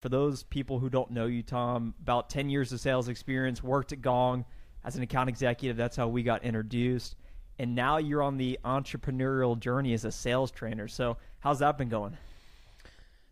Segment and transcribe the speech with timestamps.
[0.00, 3.92] for those people who don't know you, Tom, about 10 years of sales experience, worked
[3.92, 4.44] at Gong
[4.82, 5.76] as an account executive.
[5.76, 7.16] That's how we got introduced.
[7.58, 10.88] And now you're on the entrepreneurial journey as a sales trainer.
[10.88, 12.16] So, how's that been going?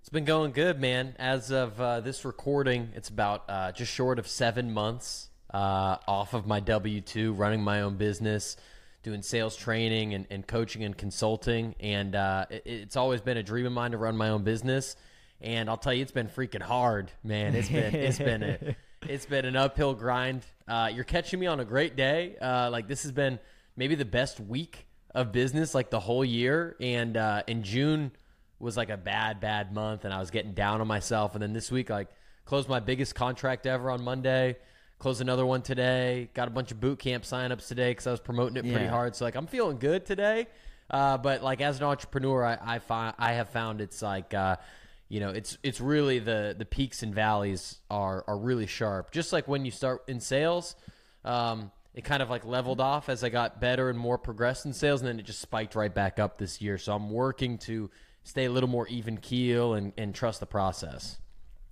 [0.01, 1.17] It's been going good, man.
[1.19, 6.35] As of uh, this recording, it's about uh, just short of seven months uh, off
[6.35, 8.59] of my W 2, running my own business,
[9.03, 11.75] doing sales training and, and coaching and consulting.
[11.81, 14.95] And uh, it, it's always been a dream of mine to run my own business
[15.41, 17.55] and I'll tell you, it's been freaking hard, man.
[17.55, 18.77] It's been it's been a,
[19.09, 20.45] it's been an uphill grind.
[20.67, 22.37] Uh, you're catching me on a great day.
[22.41, 23.39] Uh, like this has been
[23.77, 26.77] maybe the best week of business, like the whole year.
[26.81, 28.13] And uh, in June
[28.59, 31.35] was like a bad bad month, and I was getting down on myself.
[31.35, 32.09] And then this week, like
[32.45, 34.57] closed my biggest contract ever on Monday.
[34.99, 36.29] Closed another one today.
[36.35, 38.91] Got a bunch of boot camp signups today because I was promoting it pretty yeah.
[38.91, 39.15] hard.
[39.15, 40.49] So like I'm feeling good today.
[40.91, 44.57] Uh, but like as an entrepreneur, I I, find, I have found it's like uh,
[45.09, 49.33] you know it's it's really the the peaks and valleys are are really sharp just
[49.33, 50.77] like when you start in sales
[51.25, 54.73] um, it kind of like leveled off as i got better and more progressed in
[54.73, 57.91] sales and then it just spiked right back up this year so i'm working to
[58.23, 61.19] stay a little more even keel and, and trust the process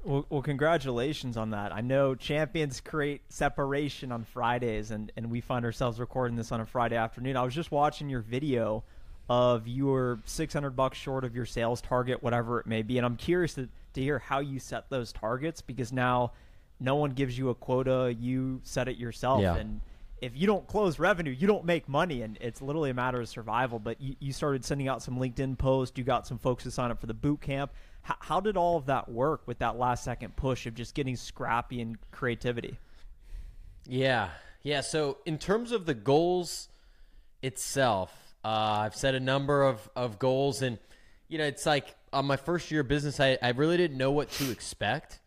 [0.04, 1.74] well, well, congratulations on that.
[1.74, 6.60] I know champions create separation on Fridays, and, and we find ourselves recording this on
[6.60, 7.36] a Friday afternoon.
[7.36, 8.84] I was just watching your video
[9.28, 12.96] of your 600 bucks short of your sales target, whatever it may be.
[12.98, 16.32] And I'm curious to, to hear how you set those targets because now
[16.78, 19.42] no one gives you a quota, you set it yourself.
[19.42, 19.56] Yeah.
[19.56, 19.80] And
[20.20, 23.28] if you don't close revenue, you don't make money, and it's literally a matter of
[23.28, 23.78] survival.
[23.78, 26.90] But you, you started sending out some LinkedIn posts, you got some folks to sign
[26.90, 27.72] up for the boot camp.
[28.08, 31.16] H- how did all of that work with that last second push of just getting
[31.16, 32.78] scrappy and creativity?
[33.86, 34.30] Yeah.
[34.62, 34.80] Yeah.
[34.80, 36.68] So, in terms of the goals
[37.42, 40.78] itself, uh, I've set a number of, of goals, and
[41.26, 44.12] you know, it's like on my first year of business, I, I really didn't know
[44.12, 45.18] what to expect.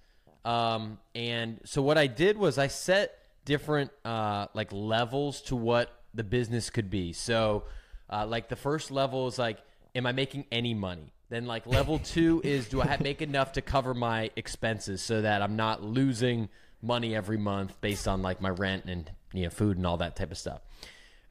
[0.46, 5.92] Um, and so what I did was I set different uh, like levels to what
[6.14, 7.12] the business could be.
[7.12, 7.66] So,
[8.10, 9.58] uh, like the first level is like,
[9.96, 11.12] am I making any money?
[11.28, 15.24] Then like level two is do I have, make enough to cover my expenses so
[15.24, 16.48] that I'm not losing
[16.82, 20.16] money every month based on like my rent and you know food and all that
[20.16, 20.62] type of stuff.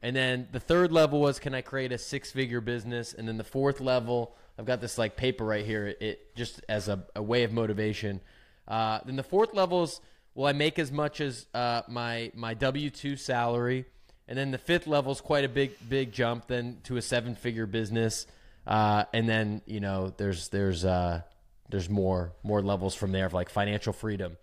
[0.01, 3.13] And then the third level was can I create a six figure business?
[3.13, 6.87] And then the fourth level, I've got this like paper right here, it, just as
[6.87, 8.21] a, a, way of motivation.
[8.67, 9.99] Uh, then the fourth level is
[10.35, 13.85] will I make as much as uh, my my W two salary?
[14.27, 17.35] And then the fifth level is quite a big big jump then to a seven
[17.35, 18.25] figure business.
[18.65, 21.21] Uh, and then you know there's there's uh,
[21.69, 24.37] there's more more levels from there of like financial freedom.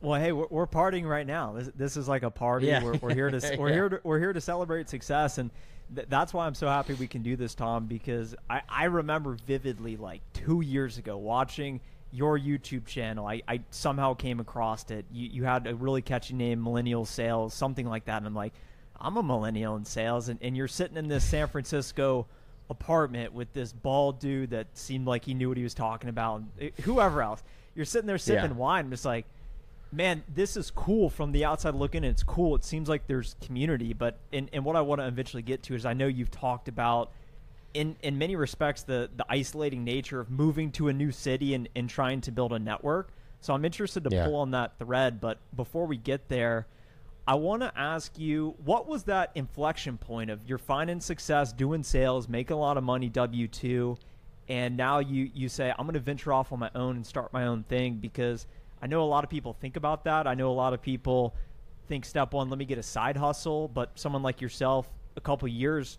[0.00, 1.52] Well, hey, we're, we're partying right now.
[1.52, 2.66] This, this is like a party.
[2.66, 2.84] Yeah.
[2.84, 3.74] We're, we're here to we're yeah.
[3.74, 5.50] here to, we're here to celebrate success, and
[5.94, 7.86] th- that's why I'm so happy we can do this, Tom.
[7.86, 11.80] Because I, I remember vividly, like two years ago, watching
[12.12, 13.26] your YouTube channel.
[13.26, 15.04] I, I somehow came across it.
[15.12, 18.18] You you had a really catchy name, Millennial Sales, something like that.
[18.18, 18.52] And I'm like,
[19.00, 22.26] I'm a millennial in sales, and, and you're sitting in this San Francisco
[22.68, 26.40] apartment with this bald dude that seemed like he knew what he was talking about,
[26.40, 27.42] and eh, whoever else.
[27.74, 28.56] You're sitting there sipping yeah.
[28.56, 29.26] wine, just like
[29.92, 32.04] man, this is cool from the outside looking.
[32.04, 32.54] It's cool.
[32.56, 35.74] It seems like there's community, but and, and what I want to eventually get to
[35.74, 37.12] is I know you've talked about
[37.74, 41.68] in in many respects the the isolating nature of moving to a new city and,
[41.76, 43.12] and trying to build a network.
[43.40, 44.24] So I'm interested to yeah.
[44.24, 46.66] pull on that thread, but before we get there,
[47.28, 51.82] I want to ask you what was that inflection point of you're finding success doing
[51.82, 53.96] sales, making a lot of money W two,
[54.48, 57.32] and now you you say I'm going to venture off on my own and start
[57.32, 58.46] my own thing because
[58.80, 60.26] I know a lot of people think about that.
[60.26, 61.34] I know a lot of people
[61.88, 65.48] think step one, let me get a side hustle, but someone like yourself, a couple
[65.48, 65.98] years,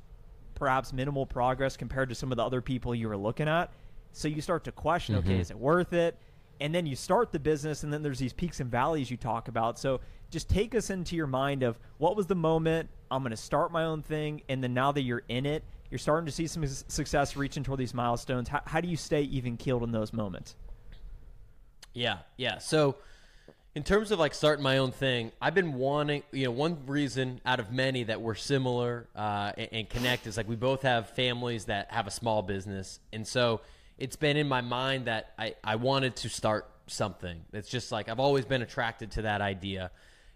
[0.56, 3.72] perhaps minimal progress compared to some of the other people you were looking at.
[4.12, 5.30] So you start to question, mm-hmm.
[5.30, 6.18] okay, is it worth it?
[6.60, 9.48] And then you start the business, and then there's these peaks and valleys you talk
[9.48, 9.78] about.
[9.78, 10.02] So
[10.32, 13.72] just take us into your mind of what was the moment I'm going to start
[13.72, 16.66] my own thing, and then now that you're in it, you're starting to see some
[16.68, 18.50] success reaching toward these milestones.
[18.50, 20.56] How, how do you stay even keeled in those moments?
[21.98, 22.60] Yeah, yeah.
[22.60, 22.96] So
[23.74, 27.42] in terms of like starting my own thing, I've been wanting, you know, one reason
[27.44, 31.10] out of many that we're similar uh, and, and, connect is like we both have
[31.10, 33.00] families that have a small business.
[33.12, 33.62] And so
[33.98, 37.42] it's been in my mind that I, I wanted to start something.
[37.52, 39.90] It's just like I've always been attracted to that idea.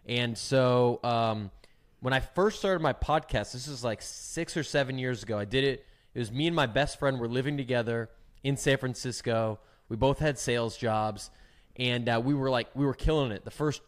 [0.07, 1.51] And so um,
[1.99, 5.45] when I first started my podcast, this is like six or seven years ago, I
[5.45, 5.85] did it.
[6.15, 8.09] It was me and my best friend were living together
[8.43, 9.59] in San Francisco.
[9.89, 11.29] We both had sales jobs
[11.75, 13.43] and uh, we were like we were killing it.
[13.45, 13.81] The first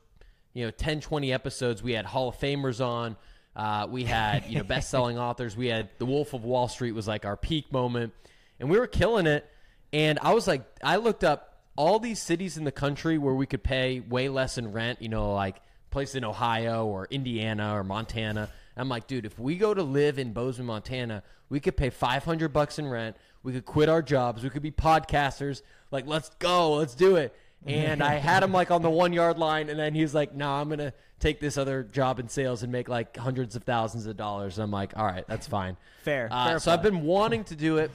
[0.53, 3.15] you know 10, 20 episodes, we had Hall of Famers on.
[3.55, 5.55] Uh, we had you know best selling authors.
[5.55, 8.13] We had The Wolf of Wall Street was like our peak moment,
[8.59, 9.49] and we were killing it.
[9.91, 13.45] And I was like, I looked up all these cities in the country where we
[13.45, 15.01] could pay way less in rent.
[15.01, 18.49] You know, like place in Ohio or Indiana or Montana.
[18.75, 22.51] I'm like, dude, if we go to live in Bozeman, Montana, we could pay 500
[22.51, 23.15] bucks in rent.
[23.43, 24.43] We could quit our jobs.
[24.43, 25.61] We could be podcasters.
[25.91, 26.73] Like, let's go.
[26.73, 27.35] Let's do it
[27.65, 30.45] and I had him like on the one yard line, and then he's like, "No,
[30.45, 34.05] nah, I'm gonna take this other job in sales and make like hundreds of thousands
[34.05, 36.27] of dollars." And I'm like, "All right, that's fine." Fair.
[36.31, 37.91] Uh, Fair so I've been wanting to do it,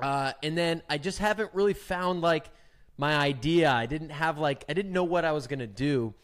[0.00, 2.46] uh, and then I just haven't really found like
[2.98, 3.70] my idea.
[3.70, 6.14] I didn't have like I didn't know what I was gonna do,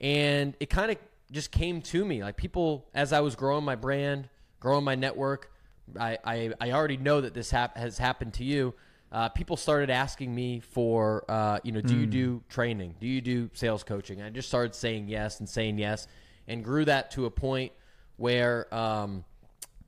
[0.00, 0.96] and it kind of
[1.30, 2.22] just came to me.
[2.22, 4.28] Like people, as I was growing my brand,
[4.60, 5.50] growing my network,
[5.98, 8.74] I I, I already know that this hap- has happened to you
[9.12, 11.98] uh, people started asking me for, uh, you know, do mm.
[12.00, 12.10] you hmm.
[12.10, 12.94] do training?
[13.00, 14.20] Do you do sales coaching?
[14.20, 16.08] I just started saying yes and saying yes,
[16.48, 17.72] and grew that to a point
[18.16, 19.24] where, um,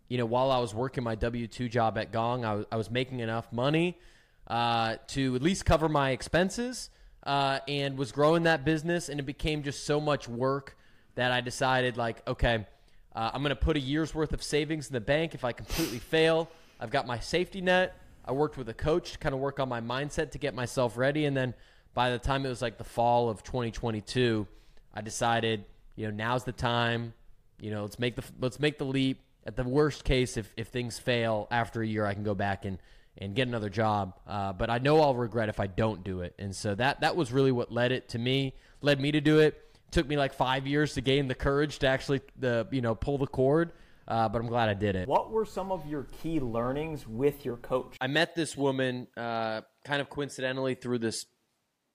[0.09, 2.91] you know, while I was working my W two job at Gong, I was, was
[2.91, 3.99] making enough money
[4.47, 6.91] uh, to at least cover my expenses,
[7.25, 10.77] uh, and was growing that business, and it became just so much work
[11.17, 12.67] that I decided, like, okay,
[13.15, 15.35] uh, I'm going to put a year's worth of savings in the bank.
[15.35, 16.49] If I completely fail,
[16.81, 17.97] I've got my safety net
[18.29, 20.99] I worked with a coach to kind of work on my mindset to get myself
[20.99, 21.25] ready.
[21.25, 21.55] And then
[21.95, 24.47] by the time it was like the fall of 2022,
[24.93, 25.65] I decided,
[25.97, 27.15] you know, now's the time.
[27.59, 29.23] You know, let's make the let's make the leap.
[29.47, 32.67] At the worst case, if if things fail after a year, I can go back
[32.67, 32.79] and
[33.17, 34.13] and get another job.
[34.27, 36.35] Uh, but I know I'll regret if I don't do it.
[36.39, 39.39] And so that that was really what led it to me, led me to do
[39.39, 39.55] it.
[39.87, 42.95] it took me like five years to gain the courage to actually the you know
[42.95, 43.73] pull the cord
[44.09, 45.07] uh, but I'm glad I did it.
[45.07, 47.97] What were some of your key learnings with your coach?
[48.01, 51.27] I met this woman uh, kind of coincidentally through this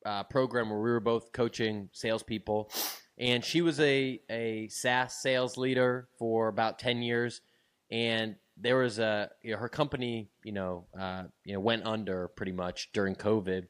[0.06, 2.72] uh, program where we were both coaching salespeople,
[3.18, 7.42] and she was a a SaaS sales leader for about ten years,
[7.90, 12.28] and there was a you know, her company you know uh, you know went under
[12.28, 13.64] pretty much during COVID,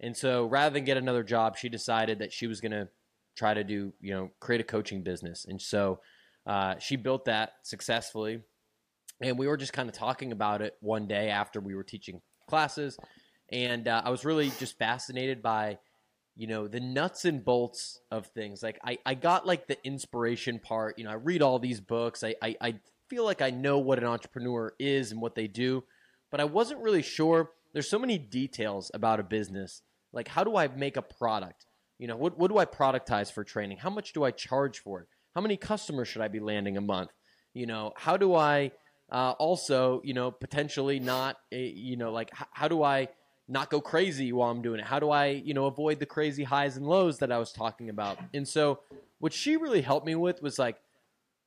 [0.00, 2.88] and so rather than get another job, she decided that she was going to
[3.36, 6.00] try to do you know create a coaching business, and so
[6.46, 8.40] uh, she built that successfully.
[9.20, 12.20] And we were just kind of talking about it one day after we were teaching
[12.48, 12.98] classes.
[13.50, 15.78] And uh, I was really just fascinated by,
[16.36, 18.62] you know, the nuts and bolts of things.
[18.62, 20.98] Like, I, I got like the inspiration part.
[20.98, 22.24] You know, I read all these books.
[22.24, 22.74] I, I, I
[23.08, 25.84] feel like I know what an entrepreneur is and what they do,
[26.30, 27.50] but I wasn't really sure.
[27.74, 29.82] There's so many details about a business.
[30.12, 31.66] Like, how do I make a product?
[31.98, 33.78] You know, what, what do I productize for training?
[33.78, 35.08] How much do I charge for it?
[35.34, 37.10] How many customers should I be landing a month?
[37.54, 38.72] You know, how do I
[39.10, 43.08] uh, also, you know, potentially not, uh, you know, like h- how do I
[43.48, 44.86] not go crazy while I'm doing it?
[44.86, 47.90] How do I, you know, avoid the crazy highs and lows that I was talking
[47.90, 48.18] about?
[48.32, 48.80] And so,
[49.18, 50.76] what she really helped me with was like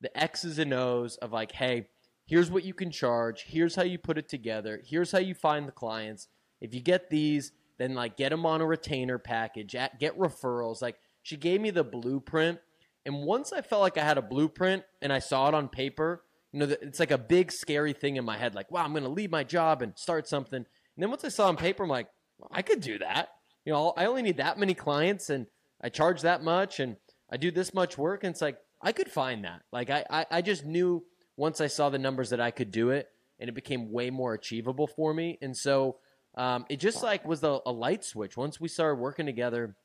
[0.00, 1.88] the X's and O's of like, hey,
[2.26, 3.44] here's what you can charge.
[3.48, 4.80] Here's how you put it together.
[4.84, 6.28] Here's how you find the clients.
[6.60, 10.80] If you get these, then like get them on a retainer package, at, get referrals.
[10.80, 12.60] Like she gave me the blueprint
[13.06, 16.24] and once I felt like I had a blueprint and I saw it on paper,
[16.52, 19.04] you know, it's like a big scary thing in my head, like, wow, I'm going
[19.04, 20.56] to leave my job and start something.
[20.56, 20.66] And
[20.98, 22.08] then once I saw on paper, I'm like,
[22.38, 23.28] well, I could do that.
[23.64, 25.46] You know, I only need that many clients and
[25.80, 26.96] I charge that much and
[27.30, 28.24] I do this much work.
[28.24, 29.62] And it's like, I could find that.
[29.72, 31.04] Like, I, I, I just knew
[31.36, 33.08] once I saw the numbers that I could do it
[33.38, 35.38] and it became way more achievable for me.
[35.40, 35.98] And so
[36.34, 38.36] um, it just like was a, a light switch.
[38.36, 39.76] Once we started working together,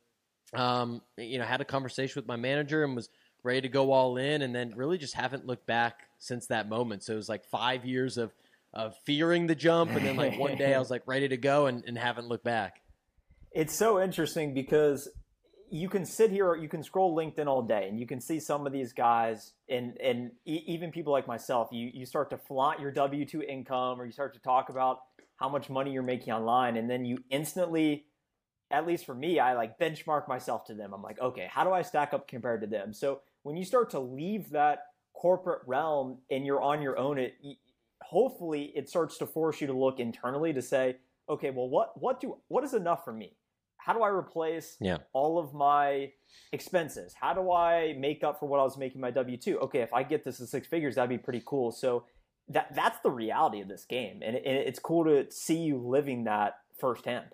[0.53, 3.09] um, you know, had a conversation with my manager and was
[3.43, 7.03] ready to go all in, and then really just haven't looked back since that moment.
[7.03, 8.31] So it was like five years of
[8.73, 11.65] of fearing the jump, and then like one day I was like ready to go
[11.65, 12.81] and, and haven't looked back.
[13.51, 15.09] It's so interesting because
[15.69, 18.67] you can sit here, you can scroll LinkedIn all day, and you can see some
[18.67, 21.69] of these guys, and and even people like myself.
[21.71, 24.99] You you start to flaunt your W two income, or you start to talk about
[25.37, 28.05] how much money you're making online, and then you instantly,
[28.71, 30.93] at least for me, I like benchmark myself to them.
[30.93, 32.93] I'm like, okay, how do I stack up compared to them?
[32.93, 37.35] So when you start to leave that corporate realm and you're on your own, it
[38.01, 40.97] hopefully it starts to force you to look internally to say,
[41.29, 43.37] okay, well, what what do what is enough for me?
[43.77, 44.97] How do I replace yeah.
[45.11, 46.11] all of my
[46.51, 47.15] expenses?
[47.19, 49.59] How do I make up for what I was making my W two?
[49.59, 51.71] Okay, if I get this to six figures, that'd be pretty cool.
[51.71, 52.05] So
[52.47, 55.77] that that's the reality of this game, and, it, and it's cool to see you
[55.77, 57.27] living that firsthand.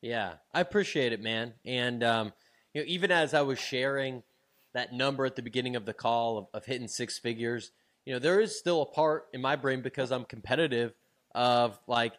[0.00, 1.54] Yeah, I appreciate it, man.
[1.64, 2.32] And um,
[2.72, 4.22] you know, even as I was sharing
[4.74, 7.72] that number at the beginning of the call of, of hitting six figures,
[8.04, 10.92] you know, there is still a part in my brain because I'm competitive
[11.34, 12.14] of like,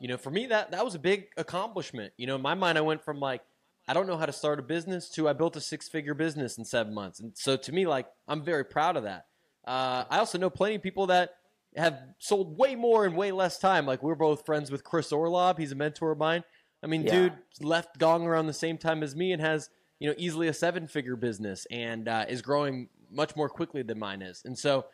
[0.00, 2.12] you know, for me that that was a big accomplishment.
[2.16, 3.42] You know, in my mind I went from like
[3.86, 6.56] I don't know how to start a business to I built a six figure business
[6.56, 7.20] in seven months.
[7.20, 9.26] And so to me, like I'm very proud of that.
[9.66, 11.34] Uh, I also know plenty of people that
[11.76, 13.86] have sold way more in way less time.
[13.86, 15.58] Like we're both friends with Chris Orlob.
[15.58, 16.44] He's a mentor of mine.
[16.84, 17.12] I mean, yeah.
[17.12, 20.54] dude left Gong around the same time as me and has you know easily a
[20.54, 24.42] seven figure business and uh, is growing much more quickly than mine is.
[24.44, 24.84] And so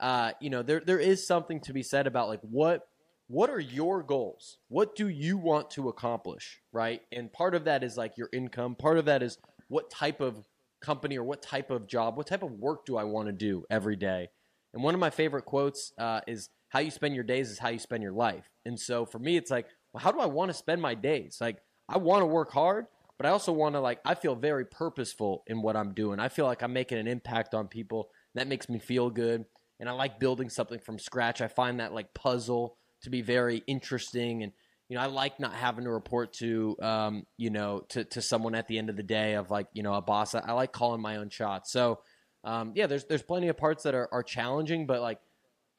[0.00, 2.88] uh, you know, there there is something to be said about like what
[3.28, 4.58] what are your goals?
[4.68, 7.02] What do you want to accomplish, right?
[7.12, 8.74] And part of that is like your income.
[8.74, 9.38] Part of that is
[9.68, 10.44] what type of
[10.80, 13.64] company or what type of job, what type of work do I want to do
[13.70, 14.30] every day?
[14.72, 17.68] And one of my favorite quotes uh, is how you spend your days is how
[17.68, 18.50] you spend your life.
[18.64, 21.38] And so for me, it's like, well, how do I want to spend my days?
[21.40, 22.86] Like, I want to work hard,
[23.18, 26.20] but I also want to like, I feel very purposeful in what I'm doing.
[26.20, 28.10] I feel like I'm making an impact on people.
[28.34, 29.44] That makes me feel good
[29.80, 31.40] and I like building something from scratch.
[31.40, 34.52] I find that like puzzle to be very interesting, and
[34.88, 38.54] you know, I like not having to report to um, you know to to someone
[38.54, 40.34] at the end of the day of like you know a boss.
[40.34, 41.72] I, I like calling my own shots.
[41.72, 42.00] So
[42.44, 45.18] um, yeah, there's there's plenty of parts that are are challenging, but like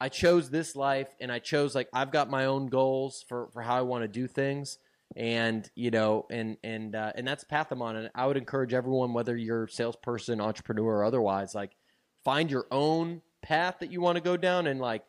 [0.02, 3.62] I chose this life, and I chose like I've got my own goals for for
[3.62, 4.78] how I want to do things.
[5.14, 8.72] And you know and and uh, and that's path i'm on and i would encourage
[8.72, 11.76] everyone whether you're salesperson entrepreneur or otherwise like
[12.24, 15.04] find your own path that you want to go down and like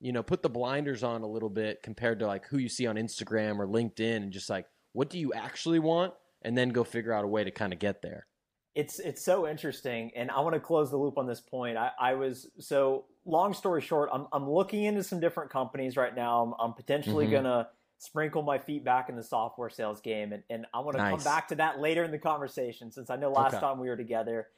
[0.00, 2.86] you know put the blinders on a little bit compared to like who you see
[2.86, 6.14] on Instagram or LinkedIn and just like what do you actually want?
[6.42, 8.26] And then go figure out a way to kind of get there.
[8.74, 11.76] It's it's so interesting, and I want to close the loop on this point.
[11.76, 16.14] I, I was so long story short, I'm I'm looking into some different companies right
[16.14, 16.42] now.
[16.42, 17.34] I'm, I'm potentially mm-hmm.
[17.34, 21.02] gonna sprinkle my feet back in the software sales game, and, and I want to
[21.02, 21.10] nice.
[21.10, 22.90] come back to that later in the conversation.
[22.90, 23.60] Since I know last okay.
[23.60, 24.48] time we were together,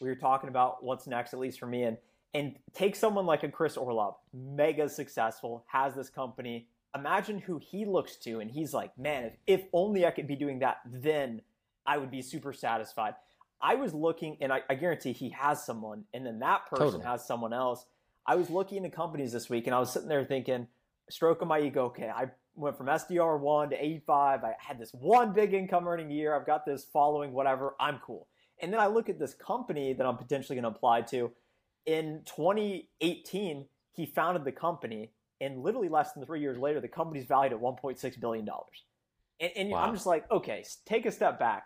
[0.00, 1.96] we were talking about what's next, at least for me, and
[2.34, 6.68] and take someone like a Chris Orlob, mega successful, has this company.
[6.94, 10.36] Imagine who he looks to, and he's like, man, if, if only I could be
[10.36, 11.40] doing that, then
[11.86, 13.14] I would be super satisfied.
[13.62, 17.04] I was looking, and I, I guarantee he has someone, and then that person totally.
[17.04, 17.86] has someone else.
[18.26, 20.66] I was looking into companies this week, and I was sitting there thinking,
[21.08, 24.44] stroking my ego, okay, I went from SDR one to 85.
[24.44, 26.34] I had this one big income earning year.
[26.34, 27.74] I've got this following, whatever.
[27.78, 28.26] I'm cool.
[28.60, 31.30] And then I look at this company that I'm potentially going to apply to,
[31.86, 37.26] in 2018, he founded the company, and literally less than three years later, the company's
[37.26, 38.84] valued at 1.6 billion dollars.
[39.40, 39.78] And, and wow.
[39.78, 41.64] I'm just like, okay, take a step back.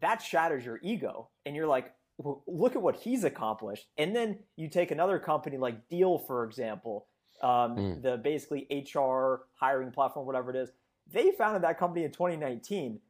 [0.00, 3.86] That shatters your ego, and you're like, well, look at what he's accomplished.
[3.98, 7.06] And then you take another company like Deel for example,
[7.42, 8.02] um, mm.
[8.02, 10.70] the basically HR hiring platform, whatever it is.
[11.12, 13.00] They founded that company in 2019,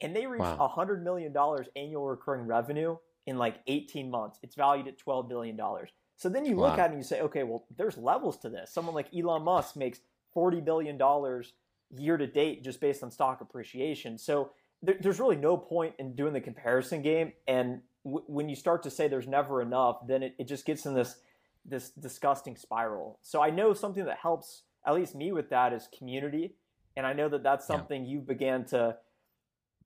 [0.00, 0.72] and they reached wow.
[0.76, 1.34] $100 million
[1.76, 2.96] annual recurring revenue
[3.26, 4.38] in like 18 months.
[4.42, 5.90] It's valued at 12 billion dollars.
[6.16, 8.72] So then you look at it and you say, okay, well, there's levels to this.
[8.72, 9.98] Someone like Elon Musk makes
[10.34, 11.52] 40 billion dollars
[11.90, 14.18] year to date just based on stock appreciation.
[14.18, 14.50] So
[14.82, 17.32] there, there's really no point in doing the comparison game.
[17.46, 20.86] And w- when you start to say there's never enough, then it, it just gets
[20.86, 21.16] in this
[21.64, 23.20] this disgusting spiral.
[23.22, 26.56] So I know something that helps at least me with that is community,
[26.96, 28.10] and I know that that's something yeah.
[28.10, 28.96] you began to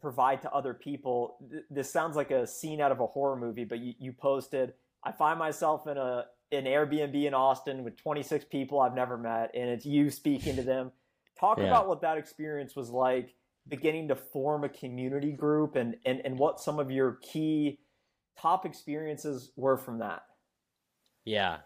[0.01, 1.37] provide to other people.
[1.71, 4.73] This sounds like a scene out of a horror movie, but you, you posted,
[5.05, 9.51] I find myself in a an Airbnb in Austin with 26 people I've never met,
[9.55, 10.93] and it's you speaking to them.
[11.39, 11.65] Talk yeah.
[11.65, 13.35] about what that experience was like,
[13.69, 17.79] beginning to form a community group, and, and and what some of your key
[18.39, 20.23] top experiences were from that.
[21.25, 21.59] Yeah,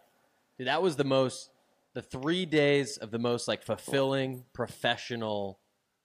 [0.61, 1.49] Dude, that was the most
[1.95, 5.59] the three days of the most like fulfilling professional,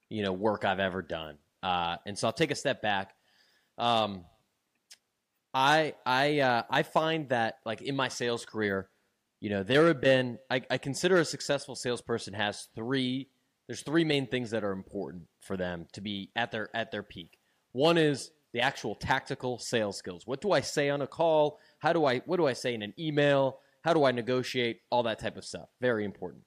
[0.08, 1.36] you know, work I've ever done.
[1.62, 3.14] Uh, and so I'll take a step back.
[3.76, 4.24] Um,
[5.52, 8.88] I I uh, I find that like in my sales career,
[9.40, 13.28] you know, there have been, I, I consider a successful salesperson has three,
[13.66, 17.02] there's three main things that are important for them to be at their, at their
[17.02, 17.38] peak.
[17.72, 20.26] One is the actual tactical sales skills.
[20.26, 21.58] What do I say on a call?
[21.78, 23.58] How do I, what do I say in an email?
[23.82, 24.80] How do I negotiate?
[24.90, 25.68] All that type of stuff.
[25.80, 26.42] Very important.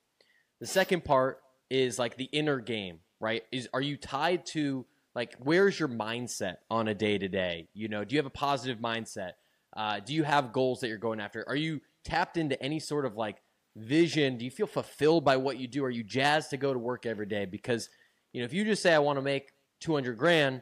[0.60, 1.40] The second part
[1.70, 3.44] is like the inner game, right?
[3.52, 7.68] Is, are you tied to like, where's your mindset on a day to day?
[7.74, 9.34] You know, do you have a positive mindset?
[9.76, 11.48] Uh, do you have goals that you're going after?
[11.48, 13.38] Are you tapped into any sort of like
[13.76, 14.38] vision?
[14.38, 15.84] Do you feel fulfilled by what you do?
[15.86, 17.46] Are you jazzed to go to work every day?
[17.46, 17.90] Because,
[18.34, 20.62] you know, if you just say, I want to make 200 grand,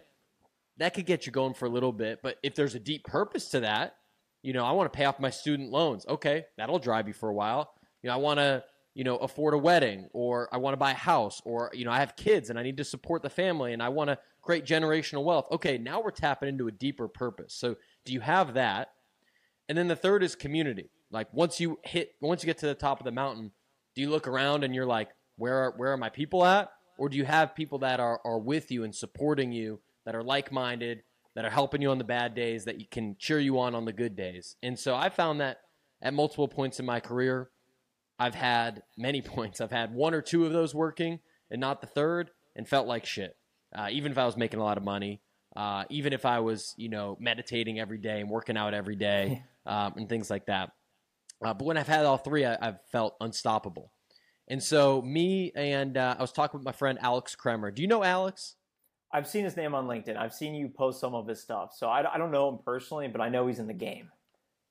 [0.77, 2.19] that could get you going for a little bit.
[2.21, 3.95] But if there's a deep purpose to that,
[4.43, 6.05] you know, I want to pay off my student loans.
[6.07, 7.71] Okay, that'll drive you for a while.
[8.01, 10.91] You know, I want to, you know, afford a wedding or I want to buy
[10.91, 13.73] a house or, you know, I have kids and I need to support the family
[13.73, 15.47] and I want to create generational wealth.
[15.51, 17.53] Okay, now we're tapping into a deeper purpose.
[17.53, 18.89] So, do you have that?
[19.67, 20.89] And then the third is community.
[21.11, 23.51] Like once you hit, once you get to the top of the mountain,
[23.95, 26.69] do you look around and you're like, where are, where are my people at?
[26.97, 30.23] Or do you have people that are, are with you and supporting you, that are
[30.23, 31.03] like minded,
[31.35, 33.85] that are helping you on the bad days, that you can cheer you on on
[33.85, 34.55] the good days?
[34.63, 35.59] And so I found that
[36.01, 37.49] at multiple points in my career,
[38.19, 39.61] I've had many points.
[39.61, 43.05] I've had one or two of those working and not the third, and felt like
[43.05, 43.37] shit.
[43.73, 45.21] Uh, even if I was making a lot of money,
[45.55, 49.43] uh, even if I was, you know, meditating every day and working out every day
[49.65, 50.71] um, and things like that.
[51.43, 53.91] Uh, but when I've had all three, I, have felt unstoppable.
[54.47, 57.71] And so, me and uh, I was talking with my friend Alex Kremer.
[57.71, 58.55] Do you know Alex?
[59.11, 60.17] I've seen his name on LinkedIn.
[60.17, 61.73] I've seen you post some of his stuff.
[61.75, 64.09] So I, I don't know him personally, but I know he's in the game.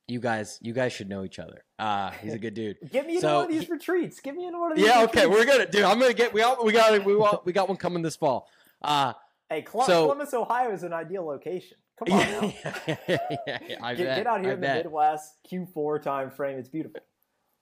[0.09, 1.64] You guys, you guys should know each other.
[1.78, 2.76] Uh, he's a good dude.
[2.92, 4.21] Get me so one of these he, retreats.
[4.21, 4.87] Get me one of these.
[4.87, 5.16] Yeah, retreats.
[5.18, 5.83] okay, we're gonna, dude.
[5.83, 6.33] I'm gonna get.
[6.33, 8.49] We all, we got, we want, we got one coming this fall.
[8.83, 9.14] Uh,
[9.50, 11.76] hey, Columbus, so, Ohio is an ideal location.
[11.99, 12.52] Come on now.
[12.87, 14.85] yeah, yeah, I get, bet, get out here I in bet.
[14.85, 16.59] the Midwest, Q4 time frame.
[16.59, 17.00] It's beautiful.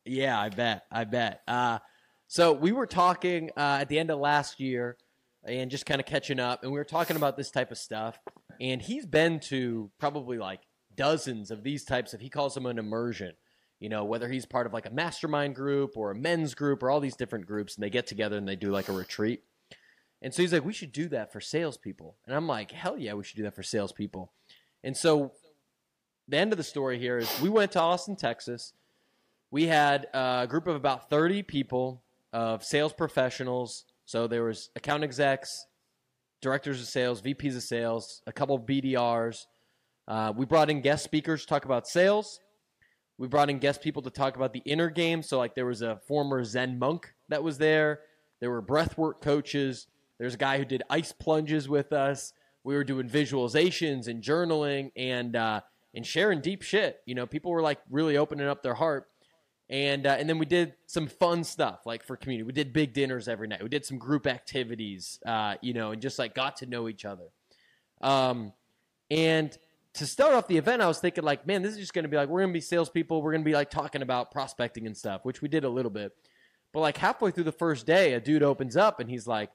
[0.05, 0.83] Yeah, I bet.
[0.91, 1.41] I bet.
[1.49, 1.79] Uh,
[2.35, 4.97] so we were talking uh, at the end of last year
[5.45, 8.19] and just kind of catching up, and we were talking about this type of stuff.
[8.61, 10.59] And he's been to probably like
[10.97, 13.35] dozens of these types of, he calls them an immersion.
[13.79, 16.91] You know, whether he's part of like a mastermind group or a men's group or
[16.91, 19.45] all these different groups, and they get together and they do like a retreat.
[20.21, 22.17] And so he's like, we should do that for salespeople.
[22.27, 24.33] And I'm like, hell yeah, we should do that for salespeople.
[24.83, 25.35] And so
[26.27, 28.73] the end of the story here is we went to Austin, Texas.
[29.53, 32.01] We had a group of about 30 people
[32.35, 33.85] of sales professionals.
[34.05, 35.67] So there was account execs,
[36.43, 39.47] directors of sales, VPs of sales, a couple of BDRs.
[40.07, 42.41] Uh, we brought in guest speakers to talk about sales.
[43.17, 45.23] We brought in guest people to talk about the inner game.
[45.23, 48.01] So like there was a former Zen monk that was there.
[48.41, 49.87] There were breathwork coaches.
[50.19, 52.33] There's a guy who did ice plunges with us.
[52.65, 55.61] We were doing visualizations and journaling and uh,
[55.95, 57.01] and sharing deep shit.
[57.07, 59.09] You know, people were like really opening up their heart.
[59.71, 62.45] And uh, and then we did some fun stuff like for community.
[62.45, 63.63] We did big dinners every night.
[63.63, 67.05] We did some group activities, uh, you know, and just like got to know each
[67.05, 67.29] other.
[68.03, 68.53] Um,
[69.11, 69.57] and
[69.95, 72.09] to start off the event, I was thinking like, man, this is just going to
[72.09, 73.23] be like we're going to be salespeople.
[73.23, 75.91] We're going to be like talking about prospecting and stuff, which we did a little
[75.91, 76.13] bit.
[76.73, 79.51] But like halfway through the first day, a dude opens up and he's like,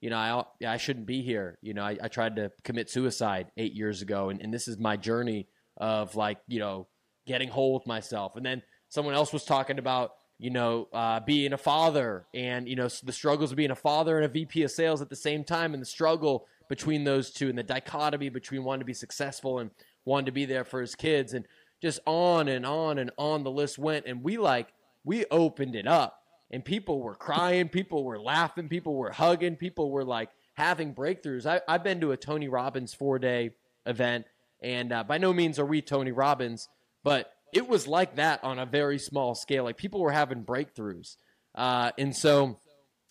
[0.00, 0.16] you know,
[0.60, 1.56] I, I shouldn't be here.
[1.62, 4.76] You know, I, I tried to commit suicide eight years ago, and, and this is
[4.76, 5.48] my journey
[5.78, 6.88] of like, you know,
[7.26, 8.36] getting whole with myself.
[8.36, 8.62] And then
[8.94, 13.12] someone else was talking about, you know, uh, being a father and, you know, the
[13.12, 15.82] struggles of being a father and a VP of sales at the same time and
[15.82, 19.72] the struggle between those two and the dichotomy between wanting to be successful and
[20.04, 21.44] wanting to be there for his kids and
[21.82, 24.06] just on and on and on the list went.
[24.06, 24.68] And we like,
[25.02, 26.20] we opened it up
[26.52, 31.46] and people were crying, people were laughing, people were hugging, people were like having breakthroughs.
[31.46, 33.50] I, have been to a Tony Robbins four day
[33.86, 34.26] event,
[34.62, 36.68] and uh, by no means are we Tony Robbins,
[37.02, 39.64] but it was like that on a very small scale.
[39.64, 41.16] Like people were having breakthroughs.
[41.54, 42.58] Uh, and so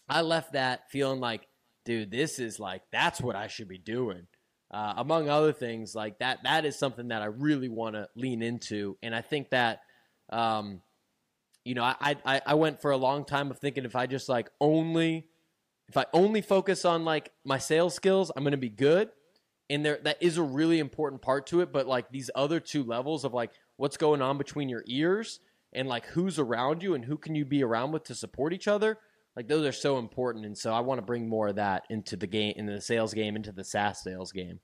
[0.10, 1.48] I left that feeling like,
[1.86, 4.28] dude, this is like, that's what I should be doing.
[4.70, 8.42] Uh, among other things, like that, that is something that I really want to lean
[8.42, 8.98] into.
[9.02, 9.82] And I think that,
[10.32, 10.82] um,
[11.64, 14.28] you know, I, I I went for a long time of thinking if I just
[14.28, 15.28] like only
[15.88, 19.10] if I only focus on like my sales skills, I'm gonna be good.
[19.70, 21.72] And there that is a really important part to it.
[21.72, 25.40] But like these other two levels of like what's going on between your ears
[25.74, 28.68] and like who's around you and who can you be around with to support each
[28.68, 29.00] other,
[29.36, 30.46] like those are so important.
[30.46, 33.14] And so I want to bring more of that into the game, into the sales
[33.14, 34.60] game, into the SaaS sales game.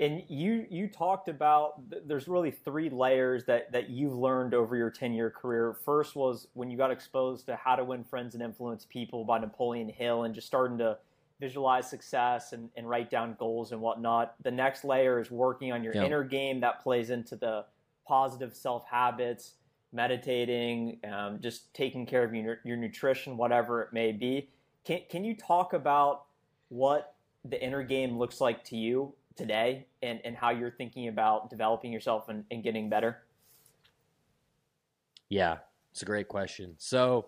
[0.00, 4.90] And you you talked about there's really three layers that that you've learned over your
[4.90, 5.76] 10 year career.
[5.84, 9.38] First was when you got exposed to How to Win Friends and Influence People by
[9.38, 10.98] Napoleon Hill and just starting to
[11.38, 14.34] visualize success and, and write down goals and whatnot.
[14.42, 17.64] The next layer is working on your inner game that plays into the
[18.06, 19.54] positive self habits.
[19.92, 24.48] meditating, um, just taking care of your, your nutrition, whatever it may be.
[24.84, 26.24] Can, can you talk about
[26.68, 27.14] what
[27.44, 31.92] the inner game looks like to you today and, and how you're thinking about developing
[31.92, 33.22] yourself and, and getting better?
[35.28, 35.58] Yeah,
[35.92, 36.74] it's a great question.
[36.78, 37.26] So,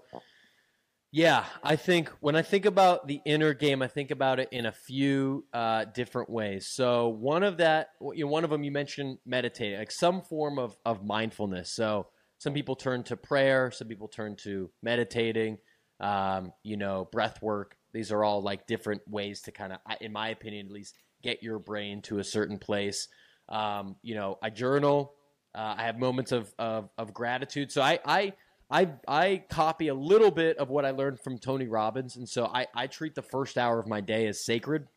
[1.16, 4.66] yeah, I think when I think about the inner game, I think about it in
[4.66, 6.68] a few uh, different ways.
[6.68, 10.58] So one of that, you know, one of them you mentioned meditating, like some form
[10.58, 11.74] of of mindfulness.
[11.74, 15.56] So some people turn to prayer, some people turn to meditating,
[16.00, 17.78] um, you know, breath work.
[17.94, 21.42] These are all like different ways to kind of, in my opinion, at least, get
[21.42, 23.08] your brain to a certain place.
[23.48, 25.14] Um, you know, I journal.
[25.54, 27.72] Uh, I have moments of, of, of gratitude.
[27.72, 28.34] So I, I
[28.70, 32.46] I I copy a little bit of what I learned from Tony Robbins, and so
[32.46, 34.88] I, I treat the first hour of my day as sacred,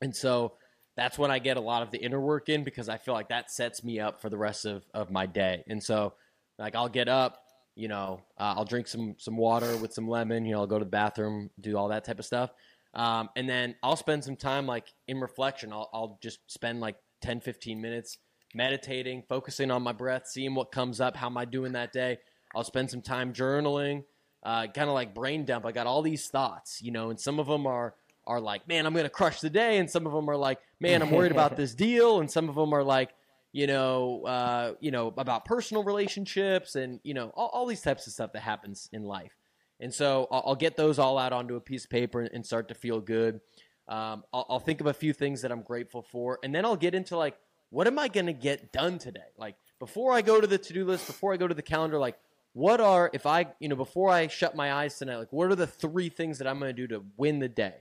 [0.00, 0.54] and so
[0.96, 3.28] that's when I get a lot of the inner work in because I feel like
[3.28, 5.62] that sets me up for the rest of, of my day.
[5.68, 6.14] And so,
[6.58, 7.38] like, I'll get up,
[7.76, 10.80] you know, uh, I'll drink some some water with some lemon, you know, I'll go
[10.80, 12.50] to the bathroom, do all that type of stuff,
[12.94, 15.72] um, and then I'll spend some time like in reflection.
[15.72, 18.18] I'll I'll just spend like 10, 15 minutes
[18.54, 22.18] meditating, focusing on my breath, seeing what comes up, how am I doing that day
[22.54, 24.04] I'll spend some time journaling,
[24.42, 25.66] uh, kind of like brain dump.
[25.66, 27.94] I got all these thoughts, you know, and some of them are
[28.26, 30.58] are like, man, I'm going to crush the day, and some of them are like,
[30.80, 33.10] man, I'm worried about this deal, and some of them are like,
[33.52, 38.06] you know, uh, you know, about personal relationships, and you know, all, all, these types
[38.06, 39.34] of stuff that happens in life.
[39.80, 42.68] And so I'll, I'll get those all out onto a piece of paper and, start
[42.68, 43.40] to feel good.
[43.88, 46.76] Um, I'll, I'll think of a few things that I'm grateful for, and then I'll
[46.76, 47.36] get into like,
[47.70, 49.20] what am I going to get done today?
[49.38, 51.98] Like before I go to the to do list, before I go to the calendar,
[51.98, 52.18] like
[52.58, 55.54] what are if I you know before I shut my eyes tonight, like what are
[55.54, 57.74] the three things that I'm going to do to win the day?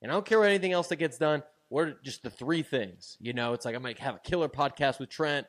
[0.00, 1.42] And I don't care what anything else that gets done.
[1.70, 3.16] What are just the three things?
[3.20, 5.48] You know, it's like I'm going to have a killer podcast with Trent.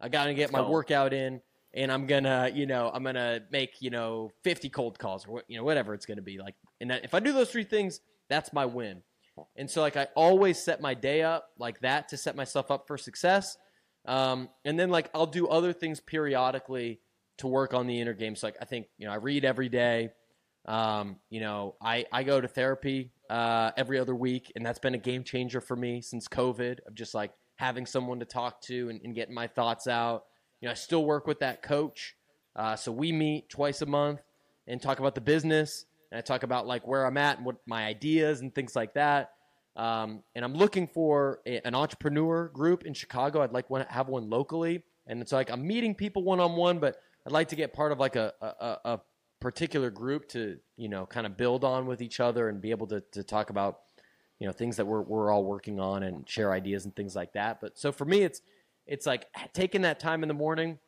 [0.00, 1.40] I got to get my workout in,
[1.72, 5.56] and I'm gonna you know I'm gonna make you know 50 cold calls or you
[5.56, 6.56] know whatever it's to be like.
[6.80, 9.02] And that, if I do those three things, that's my win.
[9.56, 12.88] And so like I always set my day up like that to set myself up
[12.88, 13.56] for success.
[14.06, 16.98] Um, and then like I'll do other things periodically
[17.38, 18.36] to work on the inner game.
[18.36, 20.10] So like I think you know I read every day.
[20.66, 24.94] Um, you know I I go to therapy uh, every other week, and that's been
[24.94, 26.80] a game changer for me since COVID.
[26.86, 30.24] Of just like having someone to talk to and, and getting my thoughts out.
[30.60, 32.14] You know I still work with that coach,
[32.56, 34.20] uh, so we meet twice a month
[34.66, 35.86] and talk about the business.
[36.10, 38.94] And I talk about like where I'm at and what my ideas and things like
[38.94, 39.32] that.
[39.76, 43.42] Um, and I'm looking for a, an entrepreneur group in Chicago.
[43.42, 44.82] I'd like to have one locally.
[45.06, 46.96] And it's like I'm meeting people one on one, but
[47.28, 49.00] I'd like to get part of like a, a, a
[49.38, 52.86] particular group to you know kind of build on with each other and be able
[52.86, 53.80] to, to talk about
[54.38, 57.34] you know things that we're, we're all working on and share ideas and things like
[57.34, 57.60] that.
[57.60, 58.40] But so for me it's
[58.86, 60.78] it's like taking that time in the morning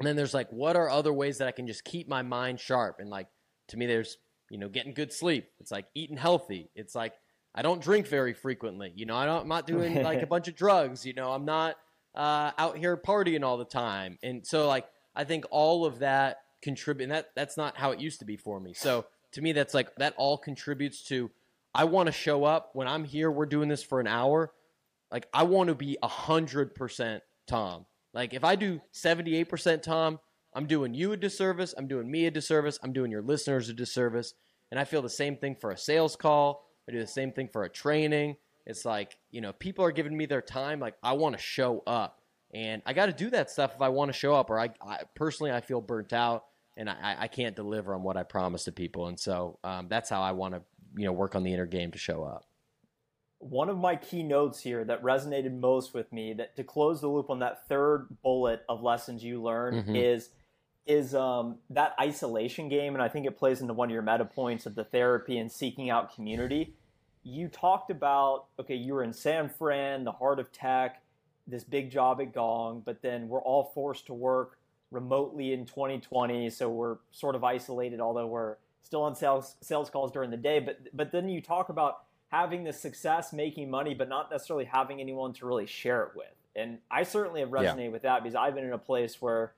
[0.00, 2.58] and then there's like what are other ways that i can just keep my mind
[2.58, 2.96] sharp?
[2.98, 3.28] And like
[3.68, 4.18] to me there's
[4.50, 5.50] you know getting good sleep.
[5.60, 6.68] It's like eating healthy.
[6.74, 7.14] It's like
[7.54, 8.92] i don't drink very frequently.
[8.96, 11.06] You know I don't, i'm not doing like a bunch of drugs.
[11.06, 11.76] You know i'm not
[12.16, 14.18] uh, out here partying all the time.
[14.24, 14.86] And so like
[15.16, 17.04] I think all of that contribute.
[17.04, 18.74] and that that's not how it used to be for me.
[18.74, 21.30] So to me, that's like that all contributes to.
[21.74, 23.30] I want to show up when I'm here.
[23.30, 24.52] We're doing this for an hour.
[25.10, 27.86] Like I want to be a hundred percent Tom.
[28.14, 30.20] Like if I do seventy eight percent Tom,
[30.54, 31.74] I'm doing you a disservice.
[31.76, 32.78] I'm doing me a disservice.
[32.82, 34.34] I'm doing your listeners a disservice.
[34.70, 36.66] And I feel the same thing for a sales call.
[36.88, 38.36] I do the same thing for a training.
[38.66, 40.80] It's like, you know, people are giving me their time.
[40.80, 42.15] Like, I want to show up
[42.56, 44.48] and I got to do that stuff if I want to show up.
[44.48, 48.16] Or I, I personally, I feel burnt out, and I, I can't deliver on what
[48.16, 49.08] I promise to people.
[49.08, 50.62] And so um, that's how I want to,
[50.96, 52.44] you know, work on the inner game to show up.
[53.40, 57.08] One of my key notes here that resonated most with me, that to close the
[57.08, 59.94] loop on that third bullet of lessons you learn mm-hmm.
[59.94, 60.30] is
[60.86, 64.24] is um, that isolation game, and I think it plays into one of your meta
[64.24, 66.74] points of the therapy and seeking out community.
[67.22, 71.02] You talked about okay, you were in San Fran, the heart of tech
[71.46, 74.58] this big job at Gong, but then we're all forced to work
[74.90, 80.12] remotely in 2020, so we're sort of isolated, although we're still on sales sales calls
[80.12, 80.60] during the day.
[80.60, 85.00] But but then you talk about having the success, making money, but not necessarily having
[85.00, 86.26] anyone to really share it with.
[86.56, 87.88] And I certainly have resonated yeah.
[87.88, 89.52] with that because I've been in a place where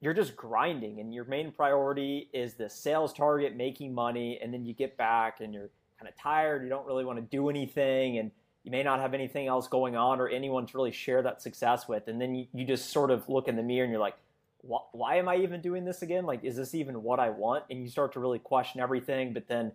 [0.00, 4.64] you're just grinding and your main priority is the sales target, making money, and then
[4.64, 8.18] you get back and you're kind of tired, you don't really want to do anything
[8.18, 8.30] and
[8.64, 11.86] you may not have anything else going on or anyone to really share that success
[11.86, 12.08] with.
[12.08, 14.16] And then you, you just sort of look in the mirror and you're like,
[14.92, 16.24] why am I even doing this again?
[16.24, 17.64] Like, is this even what I want?
[17.68, 19.34] And you start to really question everything.
[19.34, 19.72] But then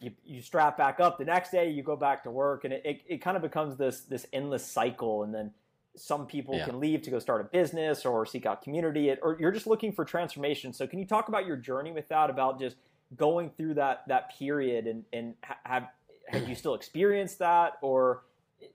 [0.00, 2.82] you, you strap back up the next day, you go back to work, and it,
[2.84, 5.24] it, it kind of becomes this this endless cycle.
[5.24, 5.50] And then
[5.96, 6.66] some people Yeah.
[6.66, 9.90] can leave to go start a business or seek out community, or you're just looking
[9.90, 10.72] for transformation.
[10.72, 12.30] So, can you talk about your journey with that?
[12.30, 12.76] About just
[13.16, 15.88] going through that that period, and and have
[16.28, 18.22] have you still experienced that, or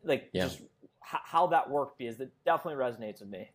[0.03, 0.43] like Yeah.
[0.45, 0.67] just h-
[1.01, 1.97] how that worked?
[1.97, 3.49] Because it definitely resonates with me.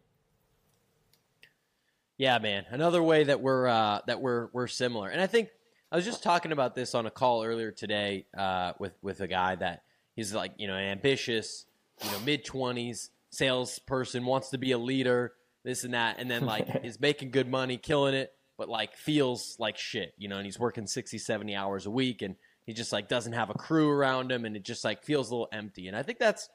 [2.17, 2.65] Yeah, man.
[2.71, 5.51] Another way that we're uh, that we're we're similar, and I think
[5.93, 9.29] I was just talking about this on a call earlier today uh, with with a
[9.29, 9.83] guy that
[10.17, 11.67] he's like you know an ambitious,
[12.05, 16.45] you know mid twenties salesperson wants to be a leader, this and that, and then
[16.45, 20.47] like is making good money, killing it, but like feels like shit, you know, and
[20.47, 22.37] he's working 60, 70 hours a week, and
[22.69, 25.33] he just like doesn't have a crew around him, and it just like feels a
[25.33, 26.51] little empty, and I think that's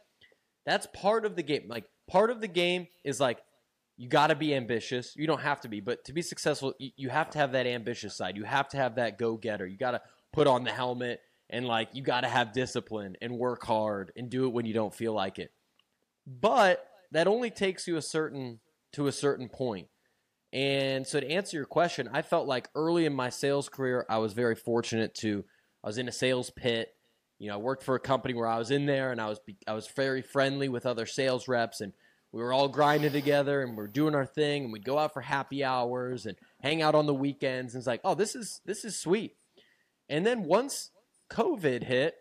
[0.63, 1.63] that's part of the game.
[1.67, 3.39] Like part of the game is like
[3.97, 5.15] you got to be ambitious.
[5.15, 7.65] You don't have to be, but to be successful, you, you have to have that
[7.65, 8.37] ambitious side.
[8.37, 9.65] You have to have that go getter.
[9.65, 13.39] You got to put on the helmet and like you got to have discipline and
[13.39, 15.51] work hard and do it when you don't feel like it.
[16.27, 18.59] But that only takes you a certain
[18.91, 19.87] to a certain point.
[20.51, 24.19] And so to answer your question, I felt like early in my sales career, I
[24.19, 25.43] was very fortunate to
[25.83, 26.95] I was in a sales pit.
[27.39, 29.39] You know, I worked for a company where I was in there and I was
[29.67, 31.91] I was very friendly with other sales reps and
[32.31, 35.13] we were all grinding together and we are doing our thing and we'd go out
[35.13, 38.61] for happy hours and hang out on the weekends and it's like oh this is
[38.65, 39.35] this is sweet.
[40.09, 40.91] And then once
[41.29, 42.15] covid hit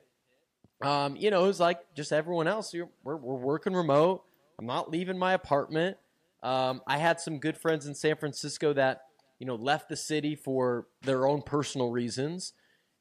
[0.82, 4.24] um, you know it was like just everyone else we're, we're working remote.
[4.58, 5.98] I'm not leaving my apartment.
[6.42, 9.02] Um, i had some good friends in san francisco that
[9.38, 12.54] you know left the city for their own personal reasons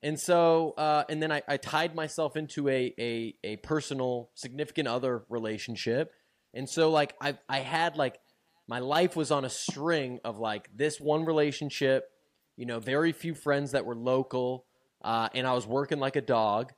[0.03, 4.87] and so uh, and then I, I tied myself into a, a a personal significant
[4.87, 6.11] other relationship
[6.53, 8.19] and so like I I had like
[8.67, 12.09] my life was on a string of like this one relationship,
[12.55, 14.65] you know, very few friends that were local,
[15.03, 16.71] uh, and I was working like a dog.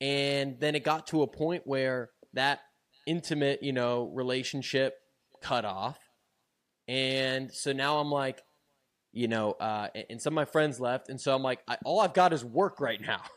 [0.00, 2.58] And then it got to a point where that
[3.06, 4.94] intimate, you know, relationship
[5.40, 5.98] cut off.
[6.88, 8.42] And so now I'm like,
[9.12, 12.00] you know, uh, and- some of my friends left, and so I'm like, I, all
[12.00, 13.22] I've got is work right now.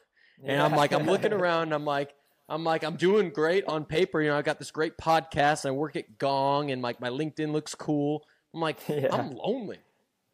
[0.44, 2.14] And I'm like, I'm looking around, and I'm like,
[2.50, 4.22] I'm like, I'm doing great on paper.
[4.22, 5.66] You know, I got this great podcast.
[5.66, 8.22] I work at Gong, and like my LinkedIn looks cool.
[8.54, 9.16] I'm like, Yeah.
[9.16, 9.80] I'm lonely.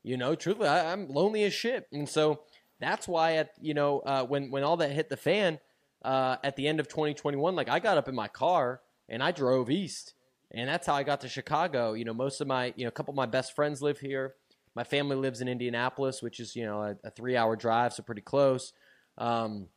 [0.01, 1.88] You know, truthfully, I, I'm lonely as shit.
[1.91, 2.41] And so
[2.80, 5.60] that's why, at you know, uh, when when all that hit the fan
[6.04, 9.32] uh, at the end of 2021, like I got up in my car and I
[9.32, 10.15] drove east,
[10.49, 11.93] and that's how I got to Chicago.
[11.93, 14.34] You know, most of my, you know, a couple of my best friends live here.
[14.75, 18.21] My family lives in Indianapolis, which is you know a, a three-hour drive, so pretty
[18.21, 18.73] close.
[19.17, 19.67] Um,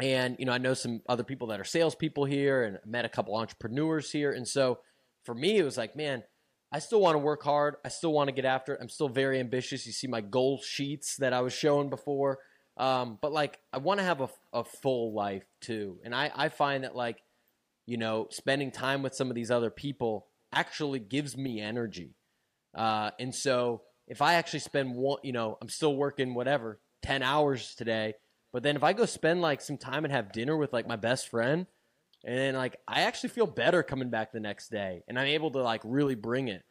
[0.00, 3.04] and you know, I know some other people that are salespeople here, and I met
[3.04, 4.32] a couple entrepreneurs here.
[4.32, 4.78] And so,
[5.24, 6.24] for me, it was like, man,
[6.72, 7.76] I still want to work hard.
[7.84, 8.80] I still want to get after it.
[8.82, 9.86] I'm still very ambitious.
[9.86, 12.40] You see my goal sheets that I was showing before.
[12.76, 15.98] Um, but like, I want to have a, a full life too.
[16.04, 17.22] And I, I find that like,
[17.86, 22.16] you know, spending time with some of these other people actually gives me energy.
[22.74, 27.22] Uh, and so if I actually spend one, you know, I'm still working whatever, 10
[27.22, 28.14] hours today.
[28.52, 30.96] But then if I go spend like some time and have dinner with like my
[30.96, 31.66] best friend,
[32.24, 35.50] and then like I actually feel better coming back the next day, and I'm able
[35.52, 36.64] to like really bring it.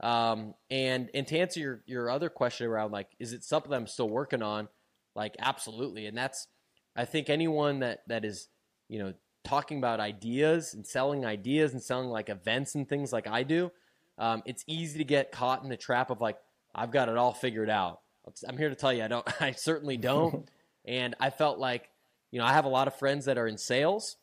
[0.00, 3.86] Um, and and to answer your your other question around like, is it something I'm
[3.86, 4.68] still working on?
[5.14, 6.46] Like, absolutely, and that's
[6.94, 8.48] I think anyone that that is
[8.88, 9.14] you know
[9.44, 13.72] talking about ideas and selling ideas and selling like events and things like I do,
[14.18, 16.36] um, it's easy to get caught in the trap of like
[16.74, 18.00] I've got it all figured out.
[18.48, 19.26] I'm here to tell you I don't.
[19.42, 20.48] I certainly don't.
[20.84, 21.88] and I felt like
[22.30, 24.16] you know I have a lot of friends that are in sales,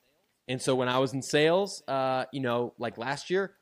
[0.47, 3.53] and so when I was in sales, uh, you know, like last year,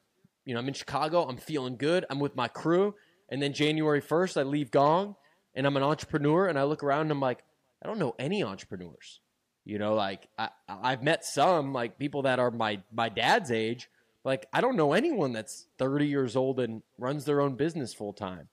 [0.45, 1.27] you know, I'm in Chicago.
[1.27, 2.05] I'm feeling good.
[2.09, 2.95] I'm with my crew,
[3.29, 5.15] and then January 1st, I leave Gong,
[5.53, 7.43] and I'm an entrepreneur, and I look around, and I'm like,
[7.83, 9.19] I don't know any entrepreneurs.
[9.65, 13.89] You know, like I, I've met some like people that are my my dad's age.
[14.23, 18.13] Like I don't know anyone that's 30 years old and runs their own business full
[18.13, 18.47] time.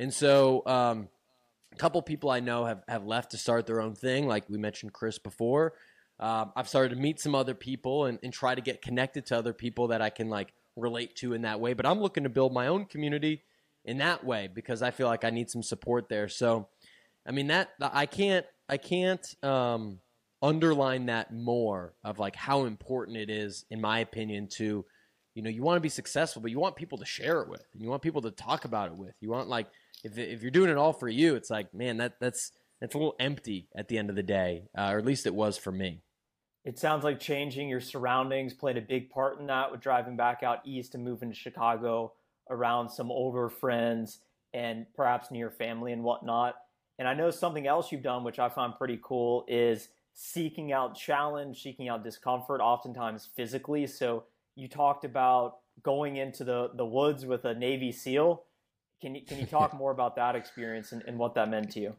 [0.00, 1.08] And so, um,
[1.74, 4.26] a couple people I know have, have left to start their own thing.
[4.26, 5.74] Like we mentioned Chris before.
[6.18, 9.36] Um, I've started to meet some other people and, and try to get connected to
[9.36, 11.74] other people that I can like relate to in that way.
[11.74, 13.42] But I'm looking to build my own community
[13.84, 16.28] in that way because I feel like I need some support there.
[16.28, 16.68] So,
[17.26, 19.98] I mean that I can't I can't um,
[20.40, 24.86] underline that more of like how important it is, in my opinion, to
[25.34, 27.64] you know you want to be successful, but you want people to share it with,
[27.72, 29.14] and you want people to talk about it with.
[29.20, 29.68] You want like
[30.04, 32.98] if if you're doing it all for you, it's like man that that's that's a
[32.98, 35.70] little empty at the end of the day, uh, or at least it was for
[35.70, 36.02] me.
[36.64, 40.42] It sounds like changing your surroundings played a big part in that with driving back
[40.42, 42.12] out east and moving to Chicago
[42.50, 44.20] around some older friends
[44.52, 46.56] and perhaps near family and whatnot.
[46.98, 50.94] And I know something else you've done, which I find pretty cool, is seeking out
[50.94, 53.86] challenge, seeking out discomfort, oftentimes physically.
[53.86, 54.24] So
[54.60, 58.44] you talked about going into the the woods with a Navy SEAL.
[59.00, 61.80] Can you can you talk more about that experience and, and what that meant to
[61.80, 61.94] you?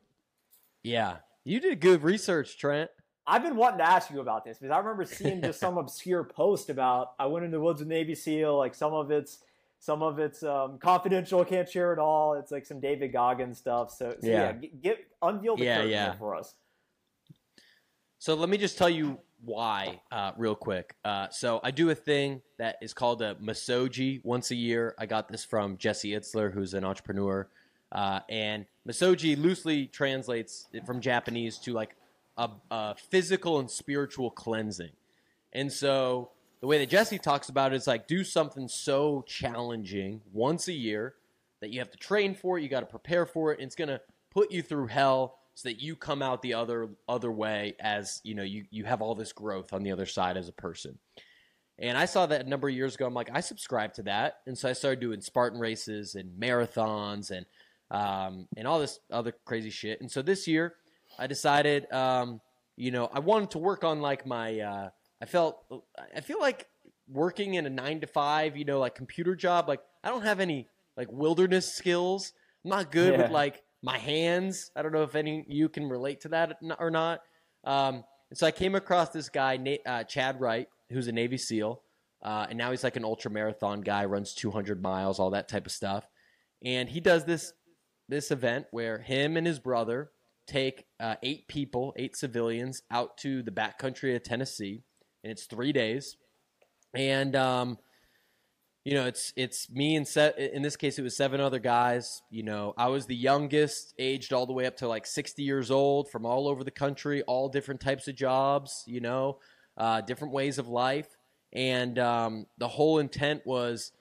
[0.84, 2.92] Yeah, you did good research, Trent.
[3.28, 6.24] I've been wanting to ask you about this because I remember seeing just some obscure
[6.24, 8.58] post about I went in the woods with Navy SEAL.
[8.58, 9.40] Like some of it's
[9.80, 12.36] some of it's um, confidential, can't share it all.
[12.36, 13.92] It's like some David Goggins stuff.
[13.92, 16.14] So, so yeah, yeah get unveil the yeah, curtain yeah.
[16.14, 16.54] for us.
[18.22, 20.94] So let me just tell you why, uh, real quick.
[21.04, 24.94] Uh, so I do a thing that is called a Misogi once a year.
[25.00, 27.48] I got this from Jesse Itzler, who's an entrepreneur.
[27.92, 31.96] Uh, and Misogi loosely translates from Japanese to like
[32.38, 34.92] a, a, physical and spiritual cleansing.
[35.52, 36.30] And so
[36.60, 40.74] the way that Jesse talks about it is like do something so challenging once a
[40.74, 41.16] year
[41.60, 43.76] that you have to train for it, you got to prepare for it, and it's
[43.76, 48.20] to put you through hell so that you come out the other other way as
[48.24, 50.98] you know you you have all this growth on the other side as a person.
[51.78, 53.06] And I saw that a number of years ago.
[53.06, 57.30] I'm like, I subscribe to that, and so I started doing Spartan races and marathons
[57.30, 57.46] and
[57.92, 60.02] um, and all this other crazy shit.
[60.02, 60.76] And so this year,
[61.20, 62.42] I decided, um,
[62.76, 64.60] you know, I wanted to work on like my.
[64.60, 64.90] Uh,
[65.22, 65.64] I felt
[66.16, 66.68] I feel like
[67.08, 69.68] working in a nine to five, you know, like computer job.
[69.68, 72.34] Like I don't have any like wilderness skills.
[72.66, 73.22] I'm not good yeah.
[73.22, 74.72] with like my hands.
[74.76, 77.22] I don't know if any you can relate to that or not.
[77.64, 81.82] Um, and so I came across this guy, uh, Chad Wright, who's a Navy SEAL,
[82.24, 85.66] uh, and now he's like an ultra marathon guy, runs 200 miles, all that type
[85.66, 86.08] of stuff.
[86.64, 87.54] And he does this
[88.08, 90.12] this event where him and his brother
[90.46, 94.84] take uh, eight people, eight civilians, out to the backcountry of Tennessee,
[95.24, 96.18] and it's three days.
[96.94, 97.78] And um,
[98.84, 100.40] you know, it's it's me and set.
[100.40, 102.24] In this case, it was seven other guys.
[102.32, 105.70] You know, I was the youngest, aged all the way up to like sixty years
[105.70, 108.84] old, from all over the country, all different types of jobs.
[108.88, 109.38] You know,
[109.78, 111.16] uh, different ways of life,
[111.54, 113.92] and um, the whole intent was.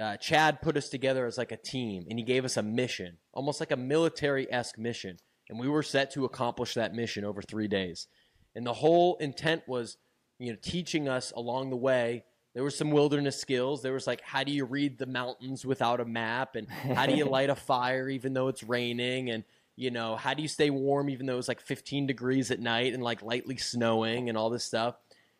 [0.00, 3.18] Uh, Chad put us together as like a team, and he gave us a mission,
[3.32, 5.16] almost like a military esque mission,
[5.48, 8.08] and we were set to accomplish that mission over three days.
[8.56, 9.96] And the whole intent was,
[10.40, 12.24] you know, teaching us along the way
[12.54, 13.82] there were some wilderness skills.
[13.82, 16.54] There was like, how do you read the mountains without a map?
[16.54, 19.30] And how do you light a fire even though it's raining?
[19.30, 19.42] And,
[19.74, 22.94] you know, how do you stay warm even though it's like 15 degrees at night
[22.94, 24.94] and like lightly snowing and all this stuff?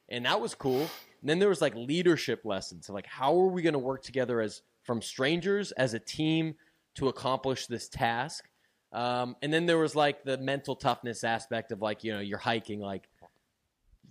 [0.08, 0.80] And that was cool.
[0.80, 2.90] And then there was like leadership lessons.
[2.90, 6.56] like, how are we going to work together as from strangers as a team
[6.96, 8.48] to accomplish this task?
[8.92, 12.38] Um, and then there was like the mental toughness aspect of like, you know, you're
[12.38, 13.08] hiking like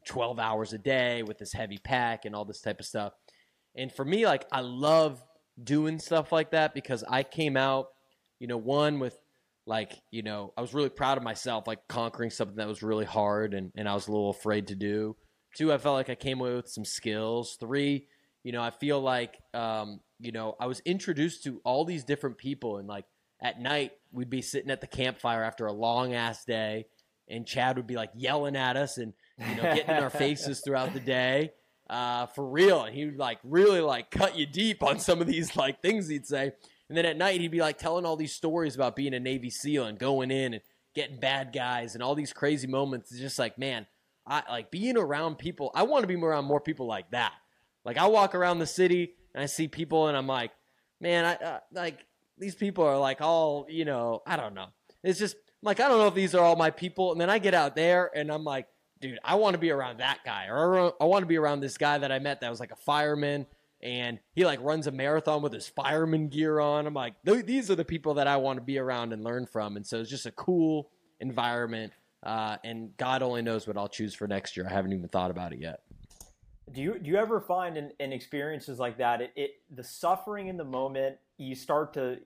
[0.05, 3.13] 12 hours a day with this heavy pack and all this type of stuff.
[3.75, 5.23] And for me, like, I love
[5.61, 7.87] doing stuff like that because I came out,
[8.39, 9.17] you know, one with
[9.65, 13.05] like, you know, I was really proud of myself, like conquering something that was really
[13.05, 15.15] hard and, and I was a little afraid to do.
[15.55, 17.57] Two, I felt like I came away with some skills.
[17.59, 18.07] Three,
[18.43, 22.37] you know, I feel like, um, you know, I was introduced to all these different
[22.37, 23.05] people and like
[23.41, 26.85] at night we'd be sitting at the campfire after a long ass day
[27.29, 30.61] and Chad would be like yelling at us and you know, getting in our faces
[30.65, 31.51] throughout the day.
[31.89, 32.83] Uh, for real.
[32.83, 36.07] And he would like really like cut you deep on some of these like things
[36.07, 36.53] he'd say.
[36.89, 39.49] And then at night he'd be like telling all these stories about being a Navy
[39.49, 40.63] SEAL and going in and
[40.95, 43.11] getting bad guys and all these crazy moments.
[43.11, 43.85] It's just like, man,
[44.25, 45.71] I like being around people.
[45.75, 47.33] I want to be around more people like that.
[47.83, 50.51] Like I walk around the city and I see people and I'm like,
[51.01, 52.05] man, I uh, like
[52.37, 54.67] these people are like all, you know, I don't know.
[55.03, 57.11] It's just like I don't know if these are all my people.
[57.11, 58.67] And then I get out there and I'm like,
[59.03, 61.77] dude, I want to be around that guy, or I want to be around this
[61.77, 63.45] guy that I met that was like a fireman,
[63.81, 66.87] and he like runs a marathon with his fireman gear on.
[66.87, 69.75] I'm like, these are the people that I want to be around and learn from,
[69.75, 70.89] and so it's just a cool
[71.19, 71.91] environment.
[72.23, 74.65] Uh, and God only knows what I'll choose for next year.
[74.69, 75.81] I haven't even thought about it yet.
[76.71, 80.47] Do you do you ever find in, in experiences like that, it, it the suffering
[80.47, 82.19] in the moment, you start to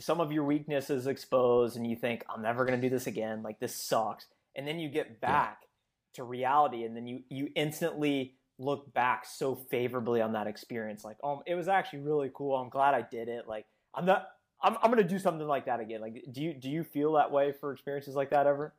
[0.00, 3.44] some of your weaknesses exposed, and you think, I'm never going to do this again.
[3.44, 5.63] Like this sucks, and then you get back
[6.14, 11.04] to reality and then you you instantly look back so favorably on that experience.
[11.04, 12.56] Like oh it was actually really cool.
[12.56, 13.46] I'm glad i did it.
[13.48, 14.28] Like i'm not
[14.62, 16.00] i'm, I'm gonna do something like that again.
[16.00, 18.74] Like do you do you feel that way for experiences like that ever?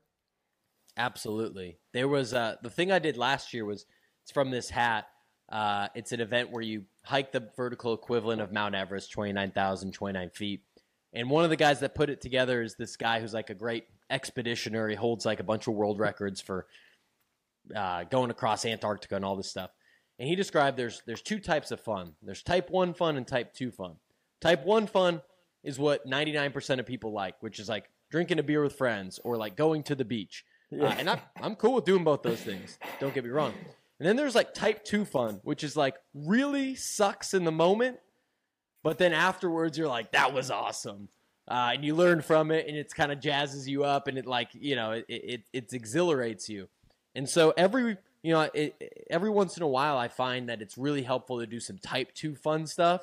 [0.97, 1.77] Absolutely.
[1.93, 3.85] There was uh the thing i did last year was
[4.23, 5.07] it's from this hat
[5.49, 10.61] uh it's an event where you hike the vertical equivalent of mount everest 29029 feet.
[11.13, 13.53] And one of the guys that put it together is this guy who's like a
[13.53, 16.67] great expeditioner he holds like a bunch of world records for
[17.75, 19.71] uh, going across Antarctica and all this stuff.
[20.19, 22.13] And he described there's there's two types of fun.
[22.21, 23.95] There's type one fun and type two fun.
[24.41, 25.21] Type one fun
[25.63, 29.35] is what 99% of people like, which is like drinking a beer with friends or
[29.35, 30.45] like going to the beach.
[30.71, 30.83] Uh, yeah.
[30.85, 32.77] Uh, and I'm, I'm cool with doing both those things.
[32.99, 33.53] Don't get me wrong.
[33.99, 37.97] And then there's like type two fun, which is like really sucks in the moment,
[38.83, 41.09] but then afterwards you're like, that was awesome.
[41.47, 44.25] Uh, and you learn from it and it's kind of jazzes you up and it
[44.25, 46.67] like, you know, it, it, it exhilarates you.
[47.15, 50.77] And so every, you know, it, every once in a while I find that it's
[50.77, 53.01] really helpful to do some type two fun stuff.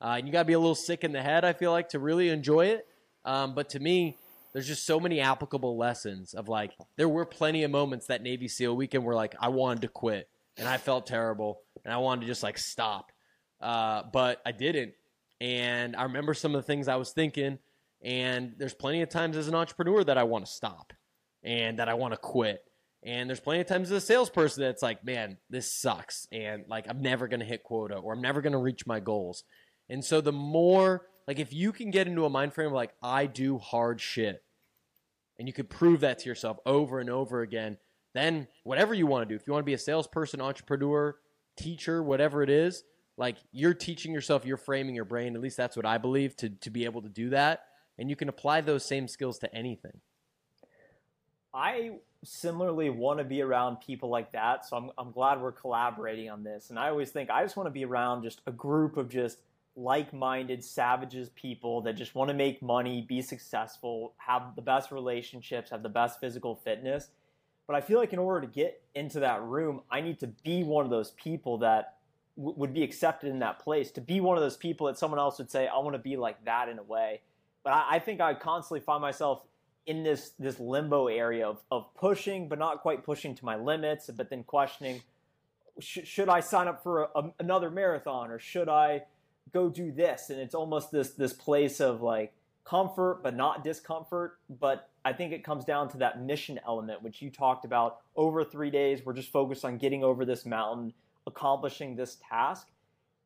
[0.00, 1.90] Uh, and you got to be a little sick in the head, I feel like,
[1.90, 2.86] to really enjoy it.
[3.24, 4.16] Um, but to me,
[4.52, 8.48] there's just so many applicable lessons of like there were plenty of moments that Navy
[8.48, 12.22] SEAL weekend where like I wanted to quit and I felt terrible and I wanted
[12.22, 13.12] to just like stop,
[13.60, 14.94] uh, but I didn't.
[15.40, 17.58] And I remember some of the things I was thinking.
[18.02, 20.92] And there's plenty of times as an entrepreneur that I want to stop
[21.42, 22.64] and that I want to quit.
[23.02, 26.28] And there's plenty of times as a salesperson that's like, man, this sucks.
[26.30, 29.00] And like, I'm never going to hit quota or I'm never going to reach my
[29.00, 29.44] goals.
[29.88, 32.92] And so the more like if you can get into a mind frame of like
[33.02, 34.42] I do hard shit
[35.38, 37.78] and you could prove that to yourself over and over again,
[38.12, 41.16] then whatever you want to do, if you want to be a salesperson, entrepreneur,
[41.56, 42.84] teacher, whatever it is,
[43.16, 46.50] like you're teaching yourself, you're framing your brain, at least that's what I believe, to,
[46.50, 47.64] to be able to do that.
[47.98, 50.00] And you can apply those same skills to anything.
[51.54, 51.92] I
[52.24, 54.66] similarly want to be around people like that.
[54.66, 56.70] So I'm, I'm glad we're collaborating on this.
[56.70, 59.38] And I always think I just want to be around just a group of just
[59.76, 65.70] like-minded savages people that just want to make money be successful have the best relationships
[65.70, 67.08] have the best physical fitness
[67.68, 70.64] but i feel like in order to get into that room i need to be
[70.64, 71.98] one of those people that
[72.36, 75.20] w- would be accepted in that place to be one of those people that someone
[75.20, 77.20] else would say i want to be like that in a way
[77.62, 79.44] but i, I think i constantly find myself
[79.86, 84.10] in this this limbo area of, of pushing but not quite pushing to my limits
[84.16, 85.02] but then questioning
[85.78, 89.02] sh- should i sign up for a, a, another marathon or should i
[89.52, 90.30] go do this?
[90.30, 92.32] And it's almost this this place of like
[92.64, 94.38] comfort but not discomfort.
[94.48, 97.98] But i think it comes down to that mission element which you talked about.
[98.16, 100.92] Over three days we're just focused on getting over this mountain
[101.26, 102.68] accomplishing this task.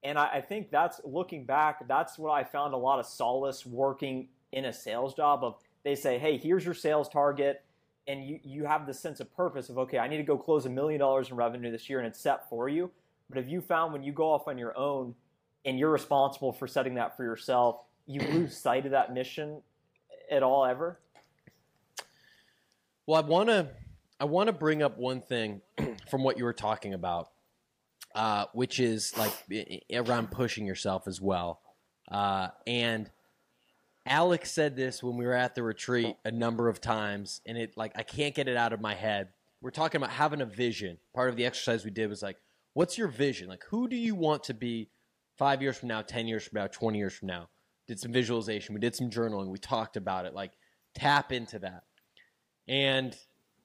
[0.03, 3.65] And I, I think that's looking back that's what i found a lot of solace
[3.67, 7.65] working in a sales job of they say hey here's your sales target
[8.07, 10.67] and you, you have the sense of purpose of okay i need to go close
[10.67, 12.91] a million dollars in revenue this year and it's set for you
[13.29, 15.15] but if you found when you go off on your own
[15.65, 19.63] and you're responsible for setting that for yourself, you lose sight of that mission
[20.31, 21.01] at all ever?
[23.07, 23.69] Well, I want to
[24.21, 25.63] I want to bring up one thing
[26.11, 27.31] from what you were talking about,
[28.15, 29.33] uh, which is like
[29.93, 31.61] around pushing yourself as well.
[32.11, 33.11] Uh, and
[34.07, 36.29] Alex said this when we were at the retreat oh.
[36.29, 39.29] a number of times, and it like I can't get it out of my head.
[39.61, 40.99] We're talking about having a vision.
[41.15, 42.37] Part of the exercise we did was like,
[42.75, 43.49] what's your vision?
[43.49, 44.91] Like, who do you want to be
[45.37, 47.49] five years from now, 10 years from now, 20 years from now.
[47.87, 48.75] Did some visualization.
[48.75, 49.49] We did some journaling.
[49.49, 50.35] We talked about it.
[50.35, 50.53] Like,
[50.95, 51.85] tap into that.
[52.67, 53.17] And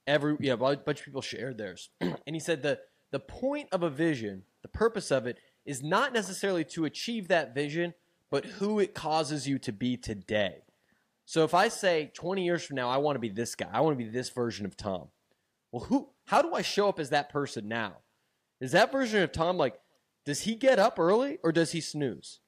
[0.08, 1.90] every, yeah, a bunch of people shared theirs.
[2.02, 2.80] and he said the,
[3.12, 7.54] the point of a vision, the purpose of it, is not necessarily to achieve that
[7.54, 7.94] vision,
[8.32, 10.64] but who it causes you to be today.
[11.26, 13.82] So if I say 20 years from now, I want to be this guy, I
[13.82, 15.10] want to be this version of Tom.
[15.72, 17.98] Well, who, how do I show up as that person now?
[18.60, 19.76] Is that version of Tom like,
[20.26, 22.40] does he get up early or does he snooze?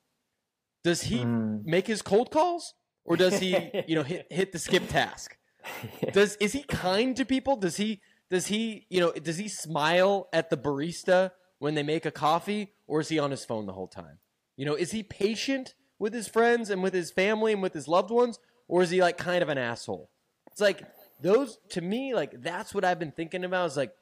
[0.83, 1.63] Does he mm.
[1.63, 2.73] make his cold calls
[3.05, 3.55] or does he,
[3.87, 5.37] you know, hit hit the skip task?
[6.11, 7.55] Does is he kind to people?
[7.55, 8.01] Does he
[8.31, 12.73] does he, you know, does he smile at the barista when they make a coffee
[12.87, 14.17] or is he on his phone the whole time?
[14.57, 17.87] You know, is he patient with his friends and with his family and with his
[17.87, 20.09] loved ones or is he like kind of an asshole?
[20.51, 20.83] It's like
[21.21, 23.93] those to me like that's what I've been thinking about is like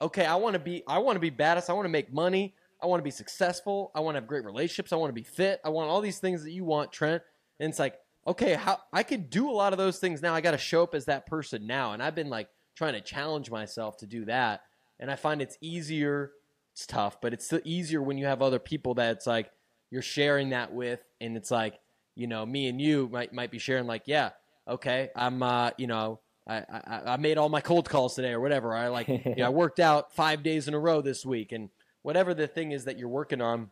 [0.00, 2.54] okay, I want to be I want to be badass, I want to make money,
[2.84, 3.90] I want to be successful.
[3.94, 4.92] I want to have great relationships.
[4.92, 5.58] I want to be fit.
[5.64, 7.22] I want all these things that you want, Trent.
[7.58, 10.34] And it's like, okay, how I could do a lot of those things now.
[10.34, 11.92] I got to show up as that person now.
[11.92, 14.62] And I've been like trying to challenge myself to do that.
[15.00, 16.32] And I find it's easier.
[16.72, 19.50] It's tough, but it's still easier when you have other people that it's like
[19.94, 21.00] you're sharing that with.
[21.20, 21.80] And it's like,
[22.14, 24.30] you know, me and you might, might be sharing like, yeah,
[24.68, 28.40] okay, I'm, uh, you know, I, I, I made all my cold calls today or
[28.40, 28.74] whatever.
[28.74, 31.70] I like, you know, I worked out five days in a row this week and,
[32.04, 33.70] whatever the thing is that you're working on.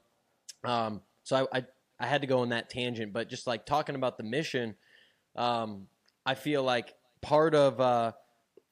[0.65, 1.67] Um, so I, I,
[2.01, 4.75] I had to go on that tangent, but just like talking about the mission,
[5.37, 5.87] um,
[6.25, 8.13] I feel like part of uh,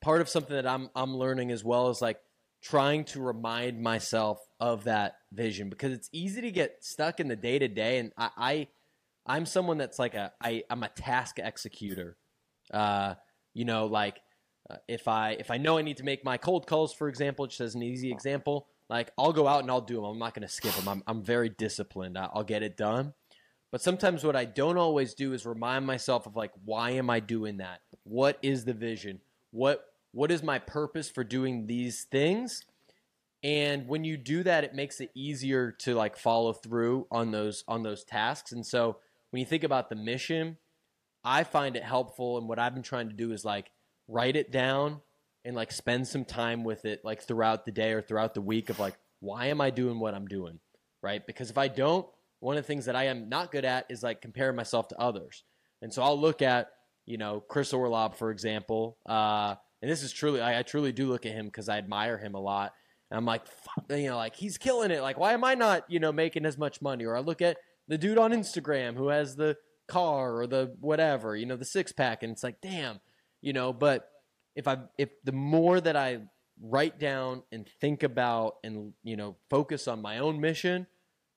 [0.00, 2.18] part of something that I'm I'm learning as well is like
[2.62, 7.36] trying to remind myself of that vision because it's easy to get stuck in the
[7.36, 8.68] day to day, and I,
[9.26, 12.16] I am someone that's like a I I'm a task executor.
[12.72, 13.14] Uh,
[13.54, 14.20] you know, like
[14.68, 17.46] uh, if I if I know I need to make my cold calls, for example,
[17.46, 20.04] just as an easy example, like I'll go out and I'll do them.
[20.04, 20.88] I'm not going to skip them.
[20.88, 22.18] I'm I'm very disciplined.
[22.18, 23.14] I'll get it done.
[23.72, 27.20] But sometimes what I don't always do is remind myself of like why am I
[27.20, 27.80] doing that?
[28.02, 29.20] What is the vision?
[29.52, 32.64] What what is my purpose for doing these things?
[33.42, 37.64] And when you do that, it makes it easier to like follow through on those
[37.66, 38.52] on those tasks.
[38.52, 38.98] And so
[39.30, 40.58] when you think about the mission,
[41.24, 42.38] I find it helpful.
[42.38, 43.70] And what I've been trying to do is like
[44.08, 45.00] write it down
[45.44, 48.68] and like spend some time with it like throughout the day or throughout the week
[48.68, 50.58] of like why am I doing what I'm doing?
[51.02, 51.26] Right?
[51.26, 52.06] Because if I don't,
[52.40, 54.98] one of the things that I am not good at is like comparing myself to
[54.98, 55.44] others.
[55.82, 56.70] And so I'll look at,
[57.06, 58.98] you know, Chris Orlob, for example.
[59.06, 62.18] Uh, and this is truly, I, I truly do look at him because I admire
[62.18, 62.74] him a lot.
[63.10, 63.42] And I'm like,
[63.90, 65.02] you know, like he's killing it.
[65.02, 67.04] Like, why am I not, you know, making as much money?
[67.04, 67.58] Or I look at
[67.88, 69.56] the dude on Instagram who has the
[69.88, 73.00] car or the whatever, you know, the six pack, and it's like, damn,
[73.40, 73.72] you know.
[73.72, 74.08] But
[74.54, 76.20] if I, if the more that I
[76.62, 80.86] write down and think about and you know focus on my own mission,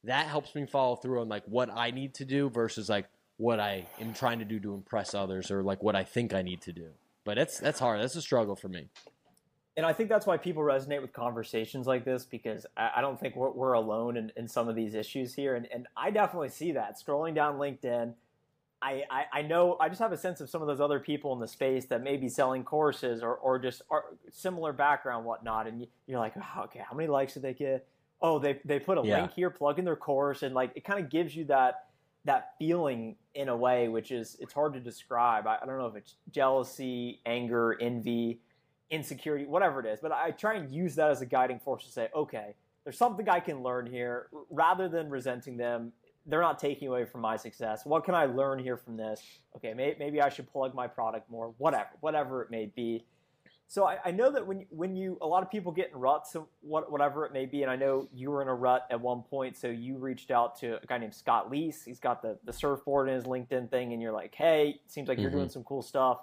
[0.03, 3.59] that helps me follow through on like what I need to do versus like what
[3.59, 6.61] I am trying to do to impress others or like what I think I need
[6.63, 6.89] to do.
[7.25, 8.01] But that's that's hard.
[8.01, 8.89] That's a struggle for me
[9.75, 13.35] and I think that's why people resonate with conversations like this because I, don't think
[13.35, 15.55] we're, we're alone in, in, some of these issues here.
[15.55, 17.01] And, and I definitely see that.
[17.03, 18.13] Scrolling down LinkedIn,
[18.83, 21.33] I, I, I, know I just have a sense of some of those other people
[21.33, 25.65] in the space that may be selling courses or, or just are similar background, whatnot.
[25.65, 27.87] And you're like, oh, okay, how many likes did they get?
[28.21, 29.21] Oh, they, they put a yeah.
[29.21, 30.43] link here, plug in their course.
[30.43, 31.85] And like, it kind of gives you that,
[32.25, 35.47] that feeling in a way, which is, it's hard to describe.
[35.47, 38.39] I, I don't know if it's jealousy, anger, envy
[38.89, 39.99] insecurity, whatever it is.
[39.99, 42.53] But I try and use that as a guiding force to say, okay,
[42.83, 45.91] there's something I can learn here rather than resenting them.
[46.25, 47.85] They're not taking away from my success.
[47.85, 49.21] What can I learn here from this?
[49.57, 53.03] Okay, may, maybe I should plug my product more, whatever, whatever it may be.
[53.67, 56.31] So I, I, know that when when you a lot of people get in ruts,
[56.31, 59.01] so what, whatever it may be, and I know you were in a rut at
[59.01, 61.83] one point, so you reached out to a guy named Scott Leese.
[61.83, 65.17] He's got the the surfboard in his LinkedIn thing, and you're like, hey, seems like
[65.17, 65.39] you're mm-hmm.
[65.39, 66.19] doing some cool stuff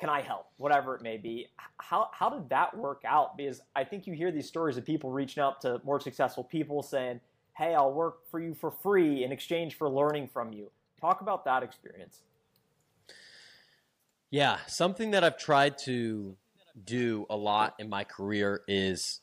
[0.00, 0.46] can I help?
[0.56, 1.46] Whatever it may be.
[1.76, 3.36] How, how did that work out?
[3.36, 6.82] Because I think you hear these stories of people reaching out to more successful people
[6.82, 7.20] saying,
[7.56, 10.70] hey, I'll work for you for free in exchange for learning from you.
[11.00, 12.22] Talk about that experience.
[14.30, 16.36] Yeah, something that I've tried to
[16.84, 19.20] do a lot in my career is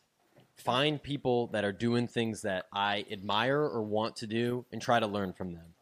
[0.56, 5.00] find people that are doing things that I admire or want to do and try
[5.00, 5.76] to learn from them.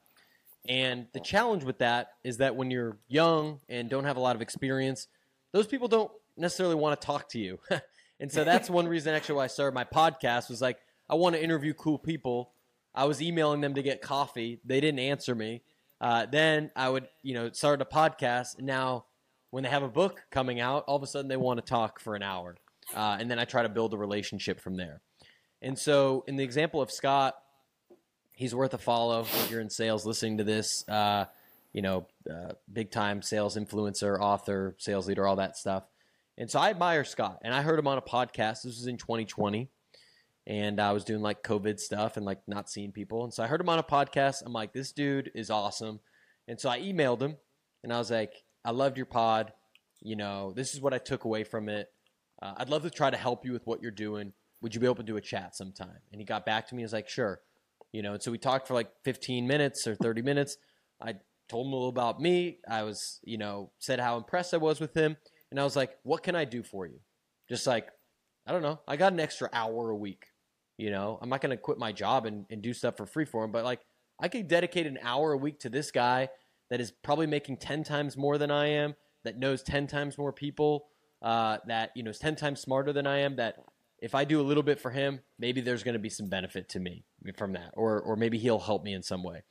[0.68, 4.36] And the challenge with that is that when you're young and don't have a lot
[4.36, 5.08] of experience,
[5.52, 7.60] those people don't necessarily want to talk to you.
[8.20, 11.36] and so that's one reason actually why I started my podcast was like I want
[11.36, 12.52] to interview cool people.
[12.94, 14.60] I was emailing them to get coffee.
[14.66, 15.62] They didn't answer me.
[16.02, 18.58] Uh, then I would, you know, start a podcast.
[18.58, 19.06] And now
[19.56, 22.02] when they have a book coming out, all of a sudden they want to talk
[22.02, 22.58] for an hour.
[22.94, 25.00] Uh, and then I try to build a relationship from there.
[25.62, 27.36] And so in the example of Scott,
[28.34, 30.84] he's worth a follow if you're in sales listening to this.
[30.90, 31.24] Uh,
[31.72, 35.86] you know, uh, big time sales influencer, author, sales leader, all that stuff.
[36.38, 38.64] And so I admire Scott, and I heard him on a podcast.
[38.64, 39.70] This was in 2020,
[40.48, 43.24] and I was doing like COVID stuff and like not seeing people.
[43.24, 44.44] And so I heard him on a podcast.
[44.46, 46.02] I'm like, this dude is awesome.
[46.46, 47.38] And so I emailed him,
[47.86, 48.34] and I was like,
[48.66, 49.54] I loved your pod.
[50.02, 51.88] You know, this is what I took away from it.
[52.42, 54.34] Uh, I'd love to try to help you with what you're doing.
[54.62, 56.00] Would you be open to a chat sometime?
[56.12, 56.82] And he got back to me.
[56.82, 57.40] He was like, sure
[57.96, 58.14] you know.
[58.14, 60.58] And so we talked for like 15 minutes or 30 minutes.
[61.02, 61.16] I
[61.48, 62.60] told him a little about me.
[62.70, 65.16] I was, you know, said how impressed I was with him,
[65.50, 67.00] and I was like, "What can I do for you?"
[67.50, 67.88] Just like,
[68.46, 68.82] I don't know.
[68.88, 70.26] I got an extra hour a week.
[70.78, 73.24] You know, I'm not going to quit my job and, and do stuff for free
[73.24, 73.80] for him, but like,
[74.20, 76.30] I could dedicate an hour a week to this guy
[76.70, 80.34] that is probably making 10 times more than I am, that knows 10 times more
[80.34, 80.88] people,
[81.22, 83.58] uh, that, you know, is 10 times smarter than I am, that
[84.00, 86.70] if I do a little bit for him, maybe there's going to be some benefit
[86.70, 87.04] to me
[87.38, 89.42] from that, or or maybe he'll help me in some way.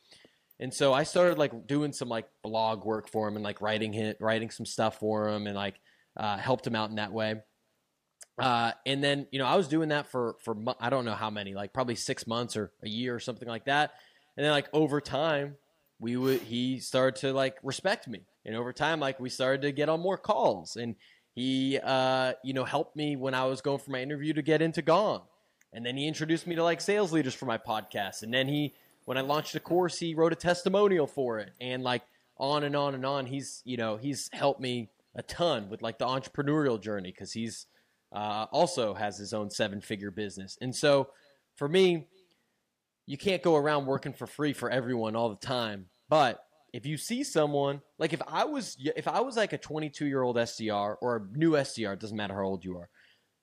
[0.59, 3.91] And so I started like doing some like blog work for him and like writing
[3.91, 5.75] him, writing some stuff for him and like
[6.15, 7.35] uh, helped him out in that way.
[8.41, 11.29] Uh, and then you know I was doing that for for I don't know how
[11.29, 13.91] many like probably six months or a year or something like that.
[14.37, 15.55] And then like over time,
[15.99, 19.71] we would he started to like respect me, and over time like we started to
[19.71, 20.95] get on more calls and
[21.35, 24.61] he, uh, you know, helped me when I was going for my interview to get
[24.61, 25.23] into Gong.
[25.73, 28.23] And then he introduced me to like sales leaders for my podcast.
[28.23, 28.73] And then he,
[29.03, 31.51] when I launched a course, he wrote a testimonial for it.
[31.59, 32.03] And like
[32.37, 33.25] on and on and on.
[33.25, 37.67] He's, you know, he's helped me a ton with like the entrepreneurial journey because he's
[38.13, 40.57] uh, also has his own seven figure business.
[40.61, 41.09] And so
[41.57, 42.07] for me,
[43.05, 45.87] you can't go around working for free for everyone all the time.
[46.09, 46.39] But
[46.73, 50.21] if you see someone like if I was if I was like a 22 year
[50.21, 52.89] old SDR or a new SDR, it doesn't matter how old you are,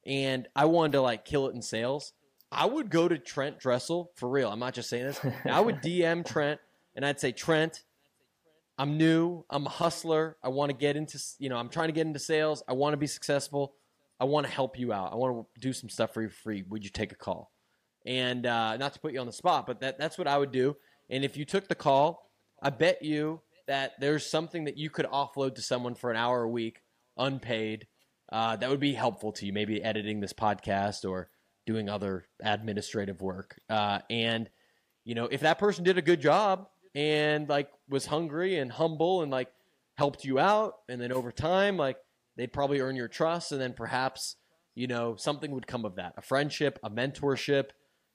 [0.05, 2.13] and I wanted to like kill it in sales,
[2.51, 4.51] I would go to Trent Dressel for real.
[4.51, 5.21] I'm not just saying this.
[5.47, 6.61] I would DM Trent
[6.95, 7.85] and I'd say Trent,
[8.79, 9.45] I'm new.
[9.49, 10.37] I'm a hustler.
[10.43, 12.63] I want to get into you know I'm trying to get into sales.
[12.67, 13.75] I want to be successful.
[14.21, 15.13] I want to help you out.
[15.13, 16.65] I want to do some stuff for you free.
[16.69, 17.52] Would you take a call?
[18.05, 20.53] And uh, not to put you on the spot, but that, that's what I would
[20.53, 20.77] do.
[21.09, 22.31] And if you took the call,
[22.61, 26.43] I bet you that there's something that you could offload to someone for an hour
[26.43, 26.83] a week,
[27.17, 27.87] unpaid,
[28.33, 29.53] uh, that would be helpful to you.
[29.53, 31.29] Maybe editing this podcast or
[31.67, 33.61] doing other administrative work.
[33.69, 34.49] Uh, and
[35.05, 39.23] you know, if that person did a good job and like was hungry and humble
[39.23, 39.49] and like
[39.97, 41.99] helped you out, and then over time, like
[42.37, 44.37] they'd probably earn your trust, and then perhaps
[44.75, 47.71] you know something would come of that, a friendship, a mentorship,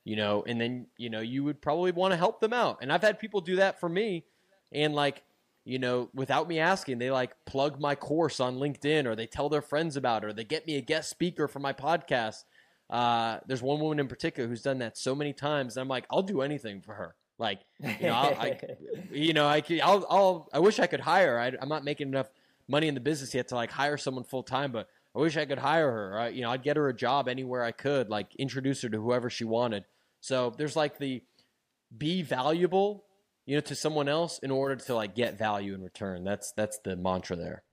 [0.07, 2.77] you know, and then you know you would probably want to help them out.
[2.81, 4.23] And I've had people do that for me,
[4.71, 5.21] and like
[5.65, 9.49] you know, without me asking, they like plug my course on LinkedIn or they tell
[9.49, 12.45] their friends about it or they get me a guest speaker for my podcast.
[12.89, 15.75] Uh, there's one woman in particular who's done that so many times.
[15.75, 17.15] And I'm like, I'll do anything for her.
[17.37, 18.59] Like, you know, I'll, I,
[19.11, 21.37] you know, I, I'll, I'll, I wish I could hire.
[21.37, 22.29] I, am not making enough
[22.69, 25.43] money in the business yet to like hire someone full time, but I wish I
[25.43, 26.17] could hire her.
[26.17, 29.01] I, you know, I'd get her a job anywhere I could, like introduce her to
[29.01, 29.83] whoever she wanted.
[30.19, 31.23] So there's like the
[31.95, 33.05] be valuable
[33.47, 36.23] you know, to someone else in order to like get value in return.
[36.23, 37.63] That's that's the mantra there.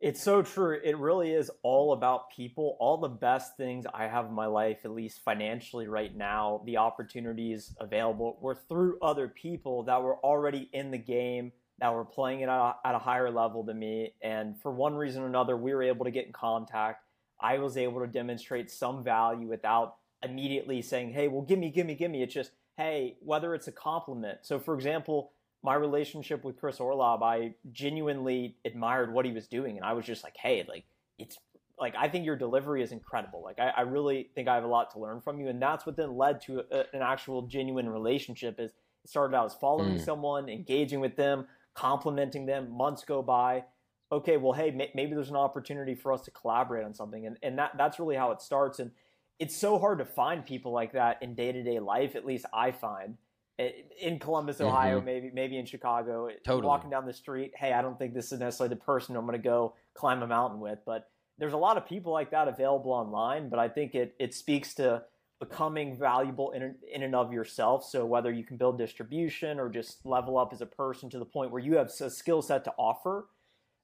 [0.00, 0.78] It's so true.
[0.82, 2.76] It really is all about people.
[2.78, 6.76] All the best things I have in my life, at least financially right now, the
[6.76, 12.40] opportunities available were through other people that were already in the game, that were playing
[12.40, 14.12] it at a, at a higher level than me.
[14.22, 17.02] And for one reason or another, we were able to get in contact.
[17.40, 21.86] I was able to demonstrate some value without immediately saying, hey, well, give me, give
[21.86, 22.22] me, give me.
[22.22, 24.38] It's just, hey, whether it's a compliment.
[24.42, 29.76] So, for example, my relationship with Chris Orlob, I genuinely admired what he was doing,
[29.76, 30.84] and I was just like, hey, like
[31.18, 31.38] it's
[31.80, 33.42] like I think your delivery is incredible.
[33.42, 35.86] Like I, I really think I have a lot to learn from you, and that's
[35.86, 38.60] what then led to a, an actual genuine relationship.
[38.60, 38.72] Is
[39.04, 40.04] it started out as following mm.
[40.04, 42.70] someone, engaging with them, complimenting them.
[42.70, 43.64] Months go by.
[44.12, 47.38] Okay, well, hey, may, maybe there's an opportunity for us to collaborate on something, and
[47.42, 48.80] and that that's really how it starts.
[48.80, 48.90] And
[49.38, 52.16] it's so hard to find people like that in day to day life.
[52.16, 53.16] At least I find
[53.58, 55.06] in Columbus, Ohio, mm-hmm.
[55.06, 56.28] maybe maybe in Chicago.
[56.44, 56.66] Totally.
[56.66, 59.40] Walking down the street, hey, I don't think this is necessarily the person I'm going
[59.40, 60.80] to go climb a mountain with.
[60.84, 61.08] But
[61.38, 63.48] there's a lot of people like that available online.
[63.48, 65.02] But I think it it speaks to
[65.38, 67.84] becoming valuable in in and of yourself.
[67.84, 71.24] So whether you can build distribution or just level up as a person to the
[71.24, 73.28] point where you have a skill set to offer.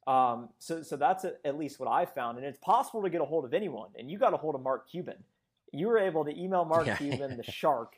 [0.07, 3.20] Um, so so that's a, at least what I found, and it's possible to get
[3.20, 3.90] a hold of anyone.
[3.96, 5.22] And you got a hold of Mark Cuban.
[5.72, 6.96] You were able to email Mark yeah.
[6.96, 7.94] Cuban, the shark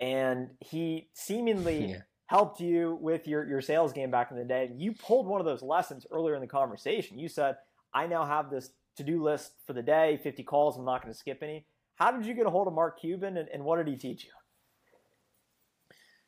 [0.00, 1.96] and he seemingly yeah.
[2.26, 4.70] helped you with your, your sales game back in the day.
[4.74, 7.18] You pulled one of those lessons earlier in the conversation.
[7.18, 7.56] You said,
[7.92, 11.12] I now have this to do list for the day, 50 calls, I'm not going
[11.12, 11.66] to skip any.
[11.96, 14.24] How did you get a hold of Mark Cuban and, and what did he teach
[14.24, 14.30] you?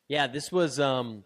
[0.07, 1.23] Yeah, this was um,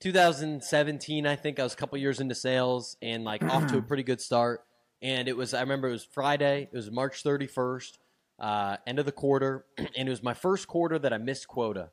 [0.00, 1.58] 2017, I think.
[1.58, 4.60] I was a couple years into sales and like off to a pretty good start.
[5.00, 7.98] And it was, I remember it was Friday, it was March 31st
[8.38, 11.90] uh, end of the quarter, and it was my first quarter that I missed quota.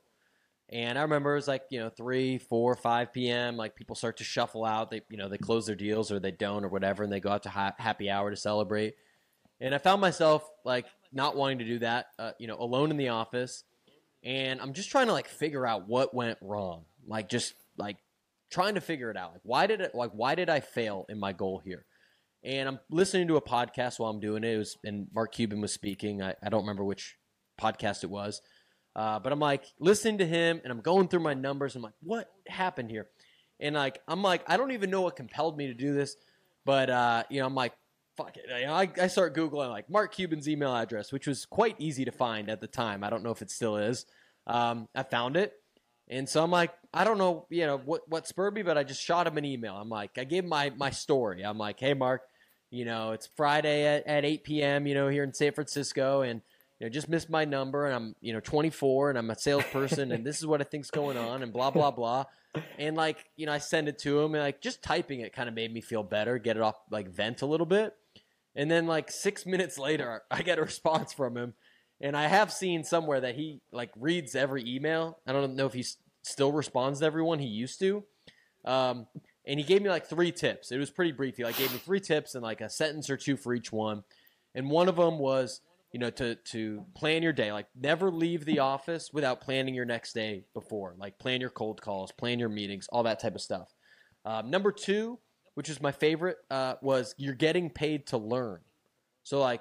[0.70, 3.56] And I remember it was like you know three, four, five p.m.
[3.56, 4.90] Like people start to shuffle out.
[4.90, 7.30] They you know they close their deals or they don't or whatever, and they go
[7.30, 8.94] out to ha- happy hour to celebrate.
[9.60, 12.06] And I found myself like not wanting to do that.
[12.18, 13.64] Uh, you know, alone in the office,
[14.22, 16.86] and I'm just trying to like figure out what went wrong.
[17.06, 17.98] Like just like
[18.50, 19.32] trying to figure it out.
[19.32, 19.94] Like why did it?
[19.94, 21.84] Like why did I fail in my goal here?
[22.44, 24.54] And I'm listening to a podcast while I'm doing it.
[24.54, 26.22] It was and Mark Cuban was speaking.
[26.22, 27.16] I, I don't remember which
[27.60, 28.42] podcast it was,
[28.94, 31.74] uh, but I'm like listening to him, and I'm going through my numbers.
[31.76, 33.08] I'm like, what happened here?
[33.60, 36.16] And like I'm like I don't even know what compelled me to do this,
[36.64, 37.72] but uh, you know I'm like
[38.16, 38.44] fuck it.
[38.50, 42.48] I, I start googling like Mark Cuban's email address, which was quite easy to find
[42.48, 43.02] at the time.
[43.02, 44.06] I don't know if it still is.
[44.46, 45.52] Um, I found it.
[46.08, 48.84] And so I'm like, I don't know, you know, what, what spurred me, but I
[48.84, 49.74] just shot him an email.
[49.74, 51.42] I'm like, I gave my, my story.
[51.42, 52.22] I'm like, hey, Mark,
[52.74, 56.42] you know, it's Friday at, at 8 p.m., you know, here in San Francisco, and,
[56.78, 60.12] you know, just missed my number, and I'm, you know, 24, and I'm a salesperson,
[60.12, 62.24] and this is what I think's going on, and blah, blah, blah.
[62.78, 65.48] And, like, you know, I send it to him, and, like, just typing it kind
[65.48, 67.94] of made me feel better, get it off, like, vent a little bit.
[68.56, 71.54] And then, like, six minutes later, I get a response from him.
[72.00, 75.20] And I have seen somewhere that he, like, reads every email.
[75.26, 75.84] I don't know if he
[76.22, 78.02] still responds to everyone he used to.
[78.64, 79.06] Um,
[79.46, 80.72] and he gave me like three tips.
[80.72, 81.36] It was pretty brief.
[81.36, 84.04] He like gave me three tips and like a sentence or two for each one.
[84.54, 85.60] And one of them was,
[85.92, 87.52] you know, to to plan your day.
[87.52, 90.94] Like never leave the office without planning your next day before.
[90.98, 93.74] Like plan your cold calls, plan your meetings, all that type of stuff.
[94.24, 95.18] Um, number two,
[95.54, 98.60] which is my favorite, uh, was you're getting paid to learn.
[99.24, 99.60] So like,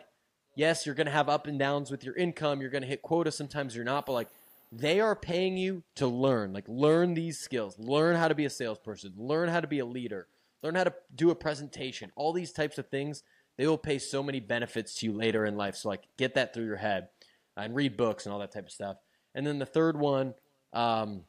[0.56, 2.62] yes, you're gonna have up and downs with your income.
[2.62, 3.32] You're gonna hit quota.
[3.32, 4.30] Sometimes you're not, but like
[4.76, 8.50] they are paying you to learn, like learn these skills, learn how to be a
[8.50, 10.28] salesperson, learn how to be a leader,
[10.64, 13.24] learn how to do a presentation, all these types of things
[13.58, 15.76] they will pay so many benefits to you later in life.
[15.76, 17.10] So like get that through your head
[17.56, 18.98] and read books and all that type of stuff.
[19.36, 20.34] And then the third one
[20.74, 21.24] um,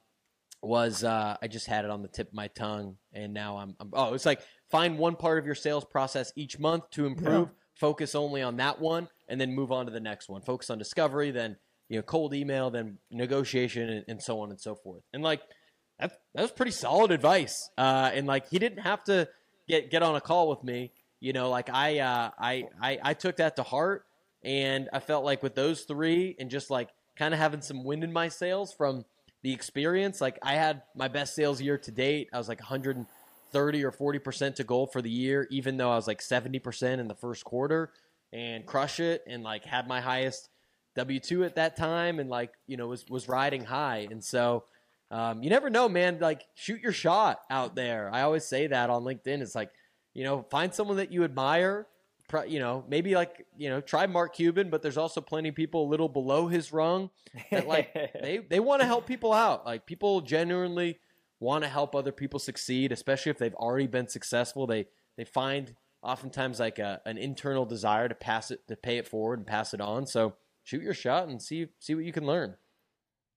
[0.62, 3.76] was uh, I just had it on the tip of my tongue, and now I'm,
[3.78, 4.40] I'm, oh it's like
[4.70, 7.48] find one part of your sales process each month to improve.
[7.48, 7.54] Yeah.
[7.74, 10.42] Focus only on that one, and then move on to the next one.
[10.42, 11.56] Focus on discovery, then
[11.88, 15.02] you know cold email, then negotiation, and, and so on and so forth.
[15.12, 15.42] And like
[15.98, 17.70] that, that was pretty solid advice.
[17.76, 19.28] Uh, and like he didn't have to
[19.68, 20.92] get get on a call with me.
[21.20, 24.04] You know, like I, uh, I, I, I took that to heart,
[24.42, 28.04] and I felt like with those three, and just like kind of having some wind
[28.04, 29.04] in my sails from
[29.42, 30.20] the experience.
[30.20, 32.28] Like I had my best sales year to date.
[32.32, 35.96] I was like 130 or 40 percent to goal for the year, even though I
[35.96, 37.92] was like 70 percent in the first quarter,
[38.32, 40.50] and crush it, and like had my highest
[40.96, 44.64] W two at that time, and like you know was was riding high, and so.
[45.10, 46.18] Um, you never know, man.
[46.18, 48.10] Like, shoot your shot out there.
[48.12, 49.42] I always say that on LinkedIn.
[49.42, 49.70] It's like,
[50.12, 51.86] you know, find someone that you admire.
[52.48, 55.86] You know, maybe like you know, try Mark Cuban, but there's also plenty of people
[55.86, 57.10] a little below his rung
[57.52, 59.64] that like they they want to help people out.
[59.64, 60.98] Like people genuinely
[61.38, 64.66] want to help other people succeed, especially if they've already been successful.
[64.66, 64.86] They
[65.16, 69.38] they find oftentimes like a, an internal desire to pass it to pay it forward
[69.38, 70.06] and pass it on.
[70.06, 70.34] So
[70.64, 72.56] shoot your shot and see see what you can learn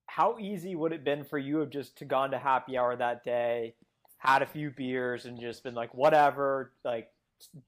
[0.08, 2.96] how easy would it have been for you have just to gone to happy hour
[2.96, 3.74] that day,
[4.16, 7.08] had a few beers, and just been like, whatever, like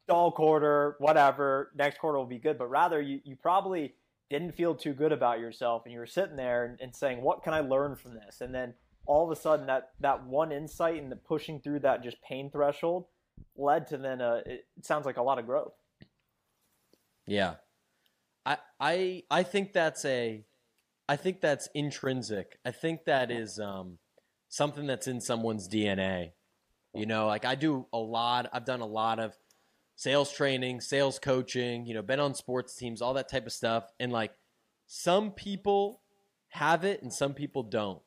[0.09, 2.59] dull quarter, whatever, next quarter will be good.
[2.59, 3.95] But rather, you, you probably
[4.31, 7.45] didn't feel too good about yourself, and you were sitting there and, and saying, what
[7.45, 8.41] can I learn from this?
[8.41, 8.75] And then
[9.07, 12.51] all of a sudden, that that one insight and the pushing through that just pain
[12.51, 13.05] threshold
[13.57, 15.75] led to then a, it sounds like a lot of growth.
[17.27, 17.57] Yeah,
[18.47, 20.45] I I I think that's a
[21.09, 22.59] I think that's intrinsic.
[22.64, 23.99] I think that is um,
[24.49, 26.32] something that's in someone's DNA.
[26.95, 28.49] You know, like I do a lot.
[28.53, 29.36] I've done a lot of
[29.97, 31.84] sales training, sales coaching.
[31.84, 33.91] You know, been on sports teams, all that type of stuff.
[33.99, 34.32] And like,
[34.86, 36.01] some people
[36.51, 38.03] have it, and some people don't.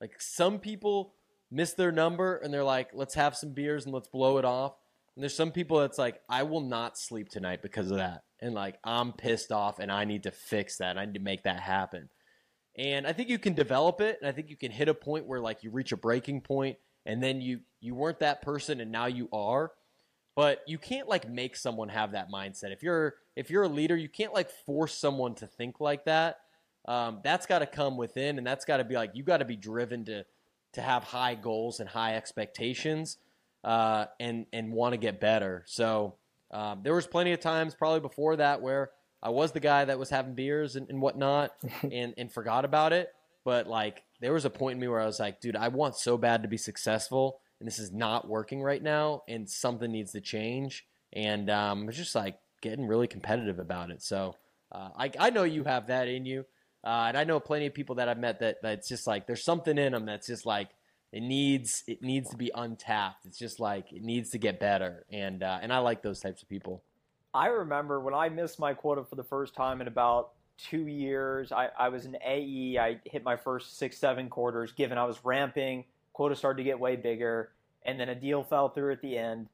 [0.00, 1.14] Like, some people
[1.50, 4.76] miss their number, and they're like, "Let's have some beers and let's blow it off."
[5.14, 8.54] And there's some people that's like, "I will not sleep tonight because of that," and
[8.54, 10.98] like, I'm pissed off, and I need to fix that.
[10.98, 12.08] I need to make that happen.
[12.78, 15.26] And I think you can develop it, and I think you can hit a point
[15.26, 16.76] where like you reach a breaking point,
[17.06, 19.72] and then you you weren't that person, and now you are.
[20.34, 22.72] But you can't like make someone have that mindset.
[22.72, 26.40] If you're if you're a leader, you can't like force someone to think like that.
[26.86, 29.46] Um, that's got to come within, and that's got to be like you got to
[29.46, 30.24] be driven to
[30.74, 33.16] to have high goals and high expectations,
[33.64, 35.64] uh, and and want to get better.
[35.66, 36.16] So
[36.50, 38.90] um, there was plenty of times probably before that where
[39.22, 42.92] I was the guy that was having beers and, and whatnot and, and forgot about
[42.92, 43.08] it.
[43.44, 45.96] But like there was a point in me where I was like, dude, I want
[45.96, 50.12] so bad to be successful and this is not working right now and something needs
[50.12, 50.84] to change.
[51.12, 54.02] And um, I was just like getting really competitive about it.
[54.02, 54.34] So
[54.72, 56.44] uh, I, I know you have that in you.
[56.84, 59.44] Uh, and I know plenty of people that I've met that that's just like there's
[59.44, 60.68] something in them that's just like
[61.12, 63.26] it needs it needs to be untapped.
[63.26, 66.42] It's just like it needs to get better, and uh, and I like those types
[66.42, 66.82] of people.
[67.32, 71.52] I remember when I missed my quota for the first time in about two years.
[71.52, 72.78] I, I was an AE.
[72.78, 75.84] I hit my first six, seven quarters, given I was ramping.
[76.12, 77.52] Quota started to get way bigger,
[77.84, 79.48] and then a deal fell through at the end.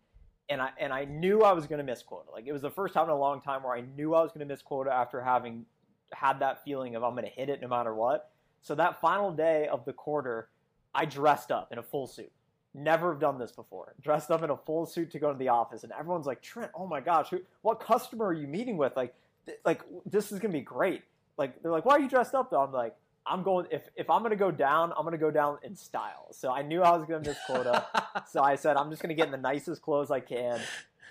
[0.49, 2.31] And I and I knew I was going to miss quota.
[2.31, 4.31] Like it was the first time in a long time where I knew I was
[4.31, 5.65] going to miss quota after having
[6.13, 8.31] had that feeling of I'm going to hit it no matter what.
[8.61, 10.49] So that final day of the quarter,
[10.95, 12.31] I dressed up in a full suit.
[12.75, 13.95] Never have done this before.
[14.01, 16.71] Dressed up in a full suit to go to the office, and everyone's like, "Trent,
[16.75, 18.97] oh my gosh, who, what customer are you meeting with?
[18.97, 19.15] Like,
[19.45, 21.03] th- like this is gonna be great."
[21.37, 23.67] Like, they're like, "Why are you dressed up?" Though I'm like, "I'm going.
[23.71, 26.83] If if I'm gonna go down, I'm gonna go down in style." So I knew
[26.83, 27.85] I was gonna miss quota,
[28.31, 30.59] so I said, "I'm just gonna get in the nicest clothes I can."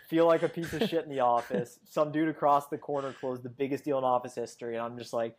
[0.08, 1.80] Feel like a piece of shit in the office.
[1.86, 5.14] Some dude across the corner closed the biggest deal in office history, and I'm just
[5.14, 5.38] like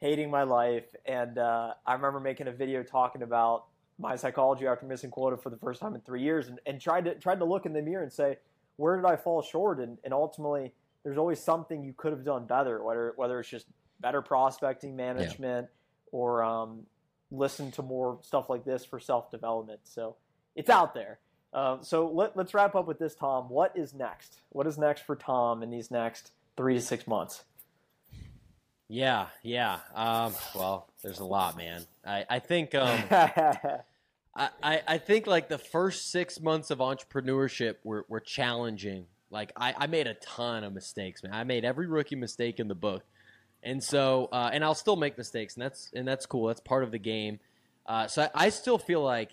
[0.00, 0.84] hating my life.
[1.04, 3.66] And uh, I remember making a video talking about
[3.98, 7.04] my psychology after missing quota for the first time in three years and, and tried
[7.04, 8.38] to tried to look in the mirror and say,
[8.76, 9.78] where did I fall short?
[9.80, 10.72] And, and ultimately,
[11.04, 13.66] there's always something you could have done better, whether whether it's just
[14.00, 16.10] better prospecting management yeah.
[16.12, 16.86] or um,
[17.30, 19.80] listen to more stuff like this for self development.
[19.84, 20.16] So
[20.56, 21.18] it's out there.
[21.52, 23.48] Uh, so let, let's wrap up with this, Tom.
[23.48, 24.40] What is next?
[24.50, 27.44] What is next for Tom in these next three to six months?
[28.88, 29.78] Yeah, yeah.
[29.94, 31.84] Um, well, there's a lot, man.
[32.04, 33.02] I, I think um,
[34.36, 39.06] I, I think like the first six months of entrepreneurship were, were challenging.
[39.30, 41.32] Like I, I made a ton of mistakes, man.
[41.32, 43.04] I made every rookie mistake in the book,
[43.62, 46.46] and so uh, and I'll still make mistakes, and that's and that's cool.
[46.48, 47.40] That's part of the game.
[47.86, 49.30] Uh, so I, I still feel like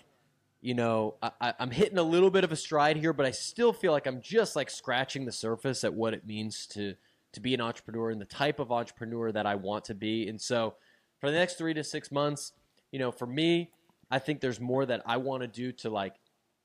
[0.62, 3.72] you know, I, am hitting a little bit of a stride here, but I still
[3.72, 6.94] feel like I'm just like scratching the surface at what it means to
[7.32, 10.28] to be an entrepreneur and the type of entrepreneur that I want to be.
[10.28, 10.74] And so,
[11.20, 12.52] for the next three to six months,
[12.90, 13.70] you know, for me,
[14.10, 16.14] I think there's more that I want to do to like,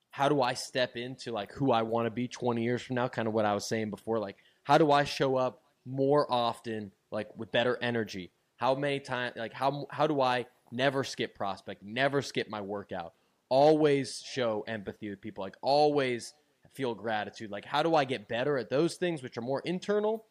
[0.09, 3.07] how do I step into like who I want to be 20 years from now?
[3.07, 4.19] Kind of what I was saying before.
[4.19, 8.31] Like, how do I show up more often, like with better energy?
[8.57, 13.13] How many times, like, how how do I never skip prospect, never skip my workout?
[13.49, 16.33] always show empathy with people, like always
[16.73, 17.49] feel gratitude.
[17.49, 20.25] Like, how do I get better at those things which are more internal?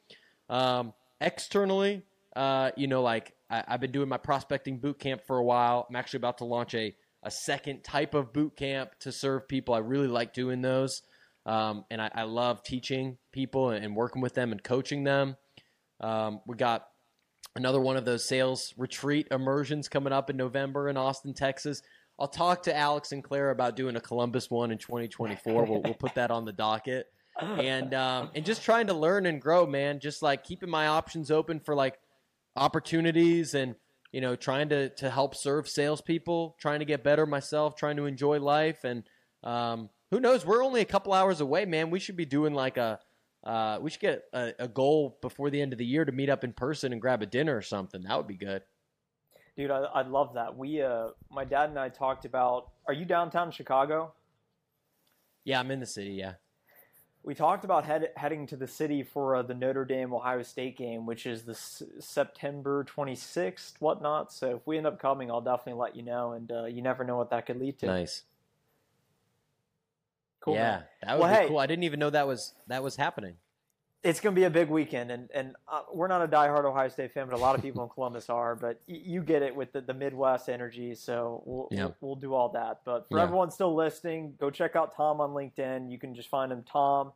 [0.48, 2.02] Um, externally,
[2.34, 5.86] uh, you know, like I, have been doing my prospecting boot camp for a while.
[5.88, 9.74] I'm actually about to launch a, a second type of boot camp to serve people.
[9.74, 11.02] I really like doing those.
[11.46, 15.36] Um, and I, I, love teaching people and, working with them and coaching them.
[16.00, 16.88] Um, we got
[17.54, 21.82] another one of those sales retreat immersions coming up in November in Austin, Texas.
[22.18, 25.64] I'll talk to Alex and Claire about doing a Columbus one in 2024.
[25.66, 27.06] we'll, we'll put that on the docket,
[27.40, 30.00] and um, and just trying to learn and grow, man.
[30.00, 31.98] Just like keeping my options open for like
[32.56, 33.74] opportunities, and
[34.12, 38.06] you know, trying to to help serve salespeople, trying to get better myself, trying to
[38.06, 39.04] enjoy life, and
[39.44, 40.46] um, who knows?
[40.46, 41.90] We're only a couple hours away, man.
[41.90, 43.00] We should be doing like a.
[43.44, 46.28] Uh, we should get a, a goal before the end of the year to meet
[46.28, 48.02] up in person and grab a dinner or something.
[48.02, 48.62] That would be good.
[49.56, 50.56] Dude, I, I love that.
[50.56, 52.72] We, uh, my dad and I talked about.
[52.88, 54.12] Are you downtown Chicago?
[55.44, 56.10] Yeah, I'm in the city.
[56.10, 56.34] Yeah.
[57.26, 60.78] We talked about head, heading to the city for uh, the Notre Dame Ohio State
[60.78, 64.32] game, which is the S- September 26th, whatnot.
[64.32, 67.02] So if we end up coming, I'll definitely let you know, and uh, you never
[67.02, 67.86] know what that could lead to.
[67.86, 68.22] Nice.
[70.38, 70.54] Cool.
[70.54, 70.84] Yeah, man.
[71.02, 71.58] that would well, be hey, cool.
[71.58, 73.34] I didn't even know that was that was happening
[74.06, 76.88] it's going to be a big weekend, and and uh, we're not a diehard Ohio
[76.88, 78.54] State fan, but a lot of people in Columbus are.
[78.54, 81.84] But y- you get it with the, the Midwest energy, so we'll, yeah.
[81.84, 82.82] we'll, we'll do all that.
[82.84, 83.24] But for yeah.
[83.24, 85.90] everyone still listening, go check out Tom on LinkedIn.
[85.90, 87.12] You can just find him Tom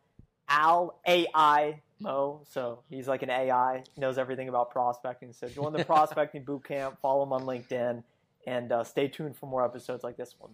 [0.49, 2.41] Al AI Mo.
[2.51, 5.33] So he's like an AI, knows everything about prospecting.
[5.33, 6.99] So join the prospecting boot camp.
[7.01, 8.03] Follow him on LinkedIn,
[8.49, 10.51] and uh, stay tuned for more episodes like this one.